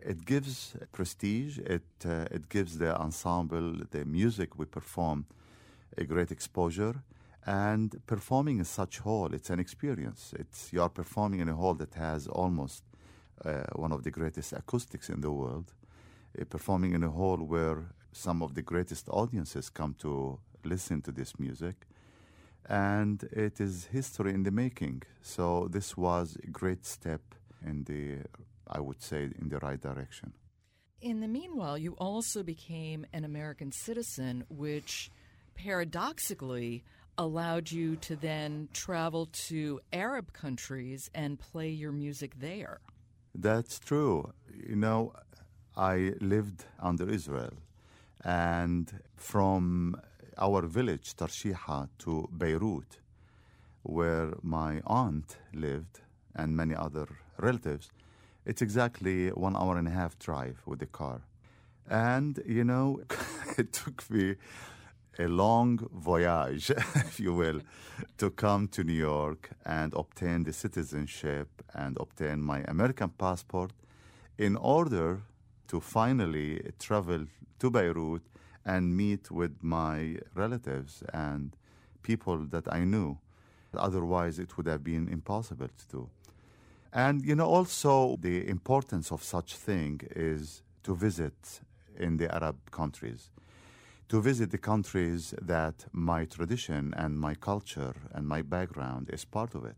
it 0.05 0.25
gives 0.25 0.75
prestige. 0.91 1.59
It 1.59 1.83
uh, 2.05 2.25
it 2.31 2.49
gives 2.49 2.77
the 2.77 2.95
ensemble, 2.99 3.73
the 3.91 4.05
music 4.05 4.57
we 4.57 4.65
perform, 4.65 5.25
a 5.97 6.03
great 6.05 6.31
exposure. 6.31 7.03
And 7.47 8.01
performing 8.07 8.57
in 8.59 8.65
such 8.65 8.99
hall, 8.99 9.33
it's 9.33 9.49
an 9.51 9.59
experience. 9.59 10.33
It's 10.39 10.73
you 10.73 10.81
are 10.81 10.89
performing 10.89 11.41
in 11.41 11.49
a 11.49 11.55
hall 11.55 11.75
that 11.75 11.93
has 11.95 12.27
almost 12.27 12.83
uh, 13.43 13.63
one 13.75 13.91
of 13.91 14.03
the 14.03 14.11
greatest 14.11 14.53
acoustics 14.53 15.09
in 15.09 15.21
the 15.21 15.31
world. 15.31 15.73
Uh, 16.39 16.45
performing 16.45 16.93
in 16.95 17.03
a 17.03 17.09
hall 17.09 17.37
where 17.37 17.77
some 18.11 18.41
of 18.41 18.53
the 18.55 18.61
greatest 18.63 19.09
audiences 19.09 19.69
come 19.69 19.93
to 19.99 20.39
listen 20.63 21.01
to 21.01 21.11
this 21.11 21.39
music. 21.39 21.85
and 22.67 23.23
it 23.31 23.59
is 23.59 23.85
history 23.91 24.33
in 24.33 24.43
the 24.43 24.51
making. 24.51 25.03
So 25.21 25.67
this 25.71 25.95
was 25.97 26.37
a 26.43 26.47
great 26.47 26.85
step 26.85 27.21
in 27.65 27.83
the, 27.83 28.23
I 28.67 28.79
would 28.79 29.01
say, 29.01 29.29
in 29.39 29.49
the 29.49 29.59
right 29.59 29.79
direction. 29.79 30.33
In 31.01 31.19
the 31.19 31.27
meanwhile, 31.27 31.77
you 31.77 31.93
also 31.93 32.41
became 32.43 33.05
an 33.13 33.23
American 33.25 33.71
citizen, 33.71 34.43
which 34.49 35.11
paradoxically 35.55 36.83
allowed 37.17 37.71
you 37.71 37.95
to 37.97 38.15
then 38.15 38.67
travel 38.73 39.27
to 39.27 39.79
Arab 39.93 40.33
countries 40.33 41.09
and 41.13 41.39
play 41.39 41.69
your 41.69 41.91
music 41.91 42.39
there. 42.39 42.79
That's 43.33 43.79
true. 43.79 44.33
You 44.67 44.75
know, 44.75 45.13
I 45.77 46.13
lived 46.21 46.65
under 46.79 47.09
Israel, 47.09 47.53
and 48.23 48.91
from 49.15 49.99
our 50.37 50.61
village, 50.65 51.15
Tarshiha, 51.15 51.89
to 51.99 52.29
Beirut, 52.31 52.97
where 53.83 54.33
my 54.41 54.81
aunt 54.87 55.37
lived 55.53 56.01
and 56.35 56.55
many 56.55 56.75
other 56.75 57.07
relatives, 57.37 57.89
it's 58.45 58.61
exactly 58.61 59.29
one 59.29 59.55
hour 59.55 59.77
and 59.77 59.87
a 59.87 59.91
half 59.91 60.17
drive 60.19 60.61
with 60.65 60.79
the 60.79 60.85
car. 60.85 61.21
And, 61.89 62.41
you 62.47 62.63
know, 62.63 63.01
it 63.57 63.73
took 63.73 64.09
me 64.09 64.35
a 65.17 65.27
long 65.27 65.87
voyage, 65.93 66.69
if 66.95 67.19
you 67.19 67.33
will, 67.33 67.61
to 68.17 68.29
come 68.29 68.67
to 68.69 68.83
New 68.83 68.93
York 68.93 69.51
and 69.65 69.93
obtain 69.93 70.43
the 70.43 70.53
citizenship 70.53 71.47
and 71.73 71.97
obtain 71.99 72.41
my 72.41 72.63
American 72.67 73.09
passport 73.09 73.71
in 74.37 74.55
order 74.55 75.21
to 75.67 75.79
finally 75.79 76.61
travel 76.79 77.25
to 77.59 77.71
Beirut 77.71 78.21
and 78.65 78.95
meet 78.95 79.31
with 79.31 79.63
my 79.63 80.17
relatives 80.33 81.03
and 81.13 81.55
people 82.01 82.45
that 82.49 82.71
I 82.71 82.83
knew. 82.83 83.17
Otherwise, 83.73 84.39
it 84.39 84.57
would 84.57 84.67
have 84.67 84.83
been 84.83 85.07
impossible 85.07 85.67
to 85.67 85.87
do. 85.87 86.09
And 86.95 87.25
you 87.25 87.35
know, 87.35 87.47
also 87.47 88.15
the 88.21 88.47
importance 88.47 89.11
of 89.11 89.21
such 89.21 89.57
thing 89.57 89.99
is 90.15 90.63
to 90.83 90.95
visit 90.95 91.59
in 91.99 92.15
the 92.15 92.33
Arab 92.33 92.55
countries, 92.71 93.29
to 94.07 94.21
visit 94.21 94.51
the 94.51 94.57
countries 94.57 95.33
that 95.41 95.85
my 95.91 96.23
tradition 96.23 96.93
and 96.95 97.19
my 97.19 97.35
culture 97.35 97.93
and 98.13 98.25
my 98.25 98.41
background 98.41 99.09
is 99.11 99.25
part 99.25 99.55
of 99.55 99.65
it, 99.65 99.75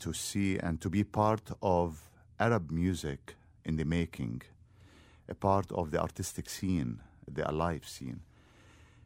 to 0.00 0.12
see 0.12 0.58
and 0.58 0.78
to 0.82 0.90
be 0.90 1.04
part 1.04 1.50
of 1.62 2.10
Arab 2.38 2.70
music 2.70 3.34
in 3.64 3.76
the 3.76 3.84
making, 3.84 4.42
a 5.30 5.34
part 5.34 5.72
of 5.72 5.90
the 5.90 6.00
artistic 6.00 6.50
scene 6.50 7.00
the 7.32 7.50
alive 7.50 7.86
scene. 7.86 8.20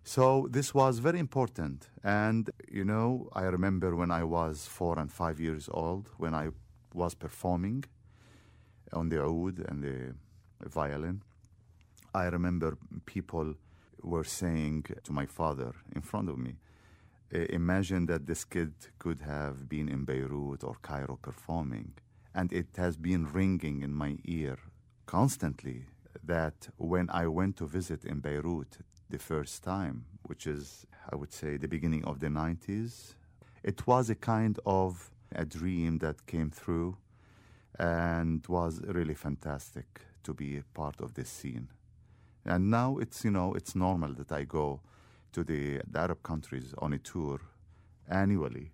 So 0.04 0.48
this 0.50 0.74
was 0.74 0.98
very 0.98 1.18
important. 1.18 1.88
And, 2.02 2.50
you 2.70 2.84
know, 2.84 3.28
I 3.32 3.44
remember 3.44 3.94
when 3.94 4.10
I 4.10 4.24
was 4.24 4.66
four 4.66 4.98
and 4.98 5.10
five 5.12 5.38
years 5.40 5.68
old, 5.72 6.10
when 6.16 6.34
I 6.34 6.48
was 6.94 7.14
performing 7.14 7.84
on 8.92 9.08
the 9.08 9.22
oud 9.22 9.58
and 9.68 9.82
the 9.82 10.14
violin, 10.68 11.22
I 12.14 12.26
remember 12.26 12.76
people 13.06 13.54
were 14.02 14.24
saying 14.24 14.86
to 15.04 15.12
my 15.12 15.26
father 15.26 15.72
in 15.94 16.02
front 16.02 16.28
of 16.28 16.38
me, 16.38 16.56
imagine 17.30 18.06
that 18.06 18.26
this 18.26 18.44
kid 18.44 18.72
could 18.98 19.20
have 19.20 19.68
been 19.68 19.88
in 19.88 20.04
Beirut 20.04 20.64
or 20.64 20.76
Cairo 20.82 21.18
performing. 21.22 21.92
And 22.34 22.52
it 22.52 22.68
has 22.76 22.96
been 22.96 23.26
ringing 23.32 23.82
in 23.82 23.92
my 23.92 24.18
ear 24.24 24.58
constantly 25.06 25.86
that 26.24 26.68
when 26.76 27.08
I 27.10 27.26
went 27.26 27.56
to 27.58 27.66
visit 27.66 28.04
in 28.04 28.20
Beirut 28.20 28.78
the 29.08 29.18
first 29.18 29.62
time, 29.62 30.06
which 30.24 30.46
is, 30.46 30.86
I 31.12 31.16
would 31.16 31.32
say, 31.32 31.56
the 31.56 31.68
beginning 31.68 32.04
of 32.04 32.20
the 32.20 32.28
90s, 32.28 33.14
it 33.62 33.86
was 33.86 34.10
a 34.10 34.14
kind 34.14 34.58
of 34.64 35.10
a 35.34 35.44
dream 35.44 35.98
that 35.98 36.26
came 36.26 36.50
through 36.50 36.96
and 37.78 38.46
was 38.46 38.80
really 38.86 39.14
fantastic 39.14 40.02
to 40.22 40.34
be 40.34 40.62
part 40.74 41.00
of 41.00 41.14
this 41.14 41.28
scene. 41.28 41.68
And 42.44 42.70
now 42.70 42.98
it's, 42.98 43.24
you 43.24 43.30
know, 43.30 43.54
it's 43.54 43.74
normal 43.74 44.14
that 44.14 44.32
I 44.32 44.44
go 44.44 44.80
to 45.32 45.44
the, 45.44 45.80
the 45.90 45.98
Arab 45.98 46.22
countries 46.22 46.74
on 46.78 46.92
a 46.92 46.98
tour 46.98 47.40
annually, 48.08 48.72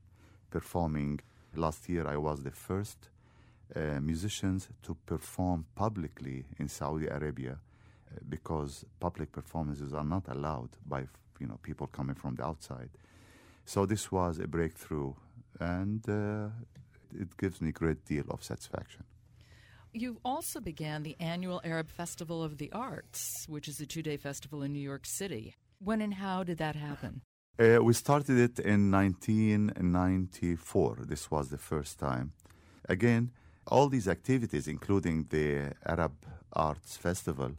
performing. 0.50 1.20
Last 1.54 1.88
year 1.88 2.06
I 2.06 2.16
was 2.16 2.42
the 2.42 2.50
first 2.50 3.08
uh, 3.74 4.00
musicians 4.00 4.68
to 4.82 4.96
perform 5.06 5.66
publicly 5.74 6.44
in 6.58 6.68
Saudi 6.68 7.06
Arabia 7.06 7.52
uh, 7.52 8.18
because 8.28 8.84
public 9.00 9.32
performances 9.32 9.92
are 9.92 10.04
not 10.04 10.28
allowed 10.28 10.70
by 10.86 11.00
you 11.40 11.46
know 11.46 11.58
people 11.62 11.86
coming 11.86 12.14
from 12.14 12.34
the 12.36 12.44
outside. 12.44 12.90
So 13.64 13.84
this 13.84 14.12
was 14.12 14.38
a 14.38 14.46
breakthrough, 14.46 15.14
and 15.60 16.08
uh, 16.08 16.48
it 17.18 17.36
gives 17.36 17.60
me 17.60 17.70
a 17.70 17.72
great 17.72 18.04
deal 18.04 18.24
of 18.30 18.42
satisfaction. 18.42 19.04
You 19.92 20.20
also 20.24 20.60
began 20.60 21.02
the 21.02 21.16
annual 21.20 21.60
Arab 21.64 21.88
Festival 21.88 22.42
of 22.42 22.58
the 22.58 22.70
Arts, 22.72 23.46
which 23.48 23.66
is 23.66 23.80
a 23.80 23.86
two 23.86 24.02
day 24.02 24.18
festival 24.18 24.62
in 24.62 24.72
New 24.72 24.86
York 24.92 25.06
City. 25.06 25.54
When 25.78 26.02
and 26.02 26.14
how 26.14 26.44
did 26.44 26.58
that 26.58 26.76
happen? 26.76 27.22
Uh, 27.58 27.78
we 27.82 27.94
started 27.94 28.36
it 28.36 28.58
in 28.58 28.90
1994. 28.90 30.98
This 31.08 31.30
was 31.30 31.48
the 31.48 31.56
first 31.56 31.98
time. 31.98 32.32
Again, 32.88 33.30
all 33.66 33.88
these 33.88 34.06
activities, 34.06 34.68
including 34.68 35.24
the 35.30 35.72
Arab 35.86 36.12
Arts 36.52 36.98
Festival, 36.98 37.52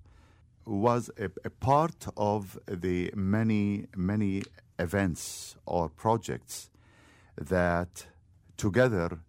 was 0.65 1.09
a, 1.17 1.31
a, 1.43 1.49
part 1.49 2.05
of 2.15 2.59
the 2.67 3.11
many, 3.15 3.87
many 3.95 4.43
events 4.77 5.55
or 5.65 5.89
projects 5.89 6.69
that 7.39 8.07
together 8.57 9.19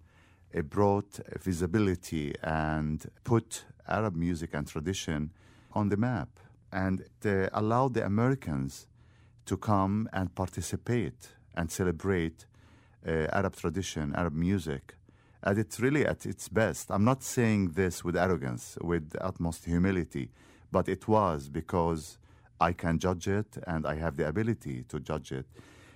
uh, 0.57 0.63
brought 0.63 1.21
visibility 1.41 2.35
and 2.43 3.11
put 3.25 3.65
Arab 3.87 4.17
music 4.17 4.51
and 4.55 4.67
tradition 4.67 5.31
on 5.73 5.89
the 5.89 5.97
map. 5.97 6.29
And 6.71 7.05
allowed 7.53 7.95
the 7.95 8.05
Americans 8.05 8.87
to 9.47 9.57
come 9.57 10.09
and 10.13 10.35
participate 10.35 11.29
and 11.55 11.71
celebrate 11.71 12.45
uh, 13.07 13.27
Arab 13.33 13.57
tradition, 13.57 14.15
Arab 14.15 14.35
music 14.35 14.99
and 15.43 15.59
it's 15.59 15.81
really 15.81 16.05
at 16.05 16.27
its 16.27 16.49
best. 16.49 16.91
I'm 16.91 17.05
not 17.05 17.23
saying 17.23 17.73
this 17.73 18.05
with 18.05 18.17
arrogance, 18.17 18.77
with 18.81 19.15
utmost 19.21 19.65
humility, 19.65 20.31
but 20.73 20.89
it 20.89 21.07
was 21.07 21.49
because 21.49 22.19
I 22.61 22.73
can 22.73 22.99
judge 22.99 23.29
it 23.29 23.57
and 23.67 23.87
I 23.87 23.95
have 23.97 24.17
the 24.17 24.27
ability 24.27 24.85
to 24.89 24.99
judge 24.99 25.33
it. 25.33 25.47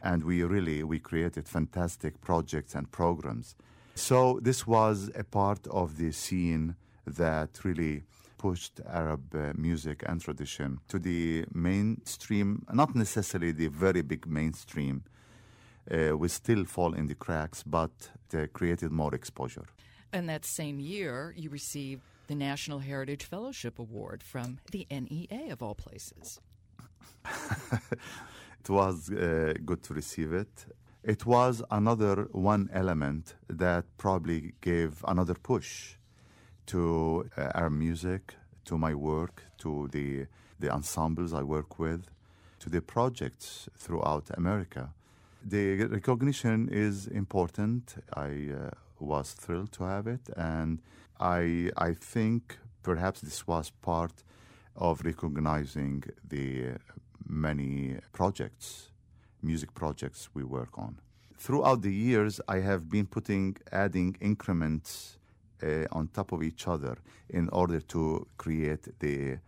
And 0.02 0.24
we 0.24 0.42
really 0.42 0.82
we 0.82 0.98
created 0.98 1.48
fantastic 1.48 2.20
projects 2.20 2.74
and 2.74 2.90
programs. 2.90 3.54
So 3.94 4.40
this 4.42 4.66
was 4.66 5.10
a 5.14 5.24
part 5.24 5.66
of 5.68 5.96
the 5.98 6.12
scene 6.12 6.76
that 7.06 7.60
really 7.64 8.02
pushed 8.38 8.80
Arab 8.88 9.34
uh, 9.34 9.52
music 9.54 10.02
and 10.06 10.20
tradition 10.20 10.78
to 10.88 10.98
the 10.98 11.44
mainstream, 11.54 12.64
not 12.72 12.94
necessarily 12.94 13.52
the 13.52 13.68
very 13.68 14.02
big 14.02 14.26
mainstream, 14.26 15.04
uh, 15.90 16.16
we 16.16 16.28
still 16.28 16.64
fall 16.64 16.94
in 16.94 17.06
the 17.06 17.14
cracks, 17.14 17.62
but 17.62 17.90
uh, 18.34 18.46
created 18.52 18.90
more 18.90 19.14
exposure. 19.14 19.66
And 20.12 20.28
that 20.28 20.44
same 20.44 20.80
year, 20.80 21.34
you 21.36 21.50
received 21.50 22.02
the 22.26 22.34
National 22.34 22.80
Heritage 22.80 23.24
Fellowship 23.24 23.78
Award 23.78 24.22
from 24.22 24.58
the 24.70 24.86
NEA, 24.90 25.52
of 25.52 25.62
all 25.62 25.74
places. 25.74 26.40
it 28.62 28.70
was 28.70 29.10
uh, 29.10 29.54
good 29.64 29.82
to 29.84 29.94
receive 29.94 30.32
it. 30.32 30.66
It 31.02 31.26
was 31.26 31.62
another 31.70 32.28
one 32.32 32.70
element 32.72 33.34
that 33.48 33.84
probably 33.98 34.54
gave 34.60 35.04
another 35.08 35.34
push 35.34 35.94
to 36.66 37.28
uh, 37.36 37.50
our 37.54 37.70
music, 37.70 38.34
to 38.66 38.78
my 38.78 38.94
work, 38.94 39.42
to 39.58 39.88
the, 39.92 40.26
the 40.60 40.70
ensembles 40.70 41.32
I 41.32 41.42
work 41.42 41.78
with, 41.78 42.06
to 42.60 42.70
the 42.70 42.80
projects 42.80 43.68
throughout 43.76 44.30
America 44.36 44.90
the 45.44 45.84
recognition 45.86 46.68
is 46.70 47.06
important. 47.08 47.96
I 48.14 48.50
uh, 48.54 48.70
was 49.00 49.32
thrilled 49.32 49.72
to 49.72 49.84
have 49.84 50.06
it, 50.06 50.28
and 50.36 50.80
I 51.18 51.70
I 51.76 51.94
think 51.94 52.58
perhaps 52.82 53.20
this 53.20 53.46
was 53.46 53.70
part 53.70 54.22
of 54.76 55.02
recognizing 55.04 56.04
the 56.28 56.76
many 57.32 57.96
projects, 58.12 58.90
music 59.42 59.74
projects 59.74 60.28
we 60.34 60.44
work 60.44 60.78
on. 60.78 60.98
Throughout 61.38 61.82
the 61.82 61.92
years, 61.92 62.40
I 62.46 62.58
have 62.58 62.88
been 62.88 63.06
putting 63.06 63.56
adding 63.72 64.16
increments 64.20 65.18
uh, 65.62 65.86
on 65.90 66.08
top 66.08 66.32
of 66.32 66.42
each 66.42 66.68
other 66.68 66.98
in 67.28 67.48
order 67.48 67.80
to 67.80 68.26
create 68.36 68.86
the 69.00 69.38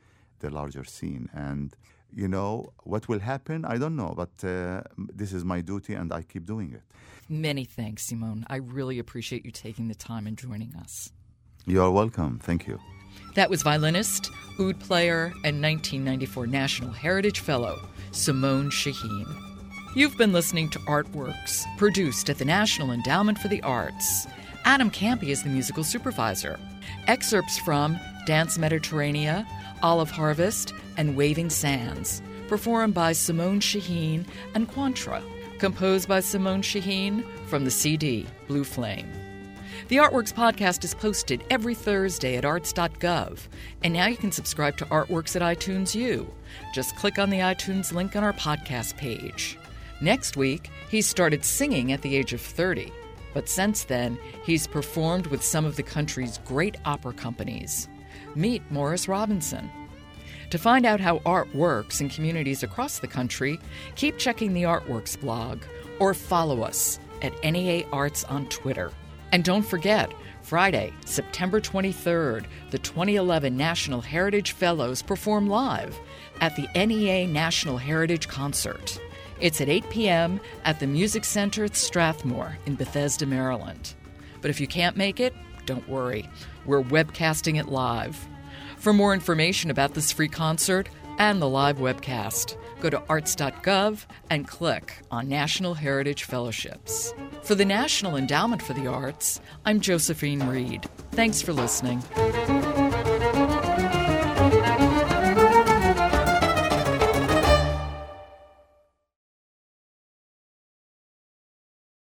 the 0.40 0.50
larger 0.50 0.84
scene 0.84 1.28
and 1.32 1.76
you 2.16 2.28
know, 2.28 2.72
what 2.84 3.08
will 3.08 3.18
happen, 3.18 3.64
I 3.64 3.76
don't 3.76 3.96
know, 3.96 4.14
but 4.16 4.48
uh, 4.48 4.82
this 4.96 5.32
is 5.32 5.44
my 5.44 5.60
duty 5.60 5.94
and 5.94 6.12
I 6.12 6.22
keep 6.22 6.46
doing 6.46 6.72
it. 6.72 6.82
Many 7.28 7.64
thanks, 7.64 8.04
Simon. 8.04 8.46
I 8.48 8.56
really 8.56 8.98
appreciate 8.98 9.44
you 9.44 9.50
taking 9.50 9.88
the 9.88 9.94
time 9.94 10.26
and 10.26 10.36
joining 10.36 10.74
us. 10.76 11.10
You 11.66 11.82
are 11.82 11.90
welcome. 11.90 12.38
Thank 12.38 12.66
you. 12.66 12.78
That 13.34 13.50
was 13.50 13.62
violinist, 13.62 14.30
oud 14.60 14.78
player, 14.80 15.32
and 15.44 15.62
1994 15.62 16.46
National 16.46 16.92
Heritage 16.92 17.40
Fellow, 17.40 17.88
Simon 18.12 18.70
Shaheen. 18.70 19.26
You've 19.96 20.16
been 20.16 20.32
listening 20.32 20.70
to 20.70 20.78
Artworks, 20.80 21.64
produced 21.76 22.28
at 22.28 22.38
the 22.38 22.44
National 22.44 22.90
Endowment 22.90 23.38
for 23.38 23.48
the 23.48 23.62
Arts. 23.62 24.26
Adam 24.64 24.90
Kampe 24.90 25.28
is 25.28 25.42
the 25.42 25.50
musical 25.50 25.84
supervisor. 25.84 26.58
Excerpts 27.06 27.58
from 27.58 27.98
Dance 28.26 28.58
Mediterranea, 28.58 29.46
Olive 29.82 30.10
Harvest, 30.10 30.72
and 30.96 31.16
Waving 31.16 31.50
Sands, 31.50 32.22
performed 32.48 32.94
by 32.94 33.12
Simon 33.12 33.60
Shaheen 33.60 34.24
and 34.54 34.70
Qantara, 34.70 35.22
composed 35.58 36.08
by 36.08 36.20
Simon 36.20 36.62
Shaheen 36.62 37.24
from 37.46 37.64
the 37.64 37.70
CD 37.70 38.26
Blue 38.48 38.64
Flame. 38.64 39.23
The 39.86 39.96
Artworks 39.96 40.32
podcast 40.32 40.82
is 40.82 40.94
posted 40.94 41.44
every 41.50 41.74
Thursday 41.74 42.36
at 42.36 42.46
arts.gov, 42.46 43.38
and 43.82 43.92
now 43.92 44.06
you 44.06 44.16
can 44.16 44.32
subscribe 44.32 44.78
to 44.78 44.86
Artworks 44.86 45.36
at 45.36 45.42
iTunes 45.42 45.94
U. 45.94 46.32
Just 46.72 46.96
click 46.96 47.18
on 47.18 47.28
the 47.28 47.40
iTunes 47.40 47.92
link 47.92 48.16
on 48.16 48.24
our 48.24 48.32
podcast 48.32 48.96
page. 48.96 49.58
Next 50.00 50.38
week, 50.38 50.70
he 50.88 51.02
started 51.02 51.44
singing 51.44 51.92
at 51.92 52.00
the 52.00 52.16
age 52.16 52.32
of 52.32 52.40
30, 52.40 52.90
but 53.34 53.46
since 53.46 53.84
then, 53.84 54.18
he's 54.42 54.66
performed 54.66 55.26
with 55.26 55.44
some 55.44 55.66
of 55.66 55.76
the 55.76 55.82
country's 55.82 56.38
great 56.46 56.78
opera 56.86 57.12
companies. 57.12 57.86
Meet 58.34 58.62
Morris 58.70 59.06
Robinson. 59.06 59.70
To 60.48 60.56
find 60.56 60.86
out 60.86 61.00
how 61.00 61.20
art 61.26 61.54
works 61.54 62.00
in 62.00 62.08
communities 62.08 62.62
across 62.62 63.00
the 63.00 63.06
country, 63.06 63.60
keep 63.96 64.16
checking 64.16 64.54
the 64.54 64.62
Artworks 64.62 65.20
blog 65.20 65.60
or 65.98 66.14
follow 66.14 66.62
us 66.62 66.98
at 67.20 67.34
NEA 67.44 67.86
Arts 67.92 68.24
on 68.24 68.46
Twitter. 68.48 68.90
And 69.34 69.42
don't 69.42 69.66
forget, 69.66 70.14
Friday, 70.42 70.92
September 71.06 71.60
23rd, 71.60 72.44
the 72.70 72.78
2011 72.78 73.56
National 73.56 74.00
Heritage 74.00 74.52
Fellows 74.52 75.02
perform 75.02 75.48
live 75.48 75.98
at 76.40 76.54
the 76.54 76.68
NEA 76.76 77.26
National 77.26 77.76
Heritage 77.76 78.28
Concert. 78.28 79.00
It's 79.40 79.60
at 79.60 79.68
8 79.68 79.90
p.m. 79.90 80.40
at 80.64 80.78
the 80.78 80.86
Music 80.86 81.24
Center 81.24 81.64
at 81.64 81.74
Strathmore 81.74 82.56
in 82.66 82.76
Bethesda, 82.76 83.26
Maryland. 83.26 83.96
But 84.40 84.52
if 84.52 84.60
you 84.60 84.68
can't 84.68 84.96
make 84.96 85.18
it, 85.18 85.34
don't 85.66 85.88
worry. 85.88 86.30
We're 86.64 86.84
webcasting 86.84 87.58
it 87.58 87.66
live. 87.66 88.28
For 88.76 88.92
more 88.92 89.14
information 89.14 89.68
about 89.68 89.94
this 89.94 90.12
free 90.12 90.28
concert 90.28 90.88
and 91.18 91.42
the 91.42 91.48
live 91.48 91.78
webcast, 91.78 92.56
go 92.84 92.90
to 92.90 93.02
arts.gov 93.08 94.04
and 94.28 94.46
click 94.46 94.98
on 95.10 95.26
National 95.26 95.72
Heritage 95.72 96.24
Fellowships. 96.24 97.14
For 97.42 97.54
the 97.54 97.64
National 97.64 98.16
Endowment 98.16 98.60
for 98.60 98.74
the 98.74 98.86
Arts, 98.86 99.40
I'm 99.64 99.80
Josephine 99.80 100.46
Reed. 100.46 100.84
Thanks 101.12 101.40
for 101.40 101.54
listening. 101.54 102.02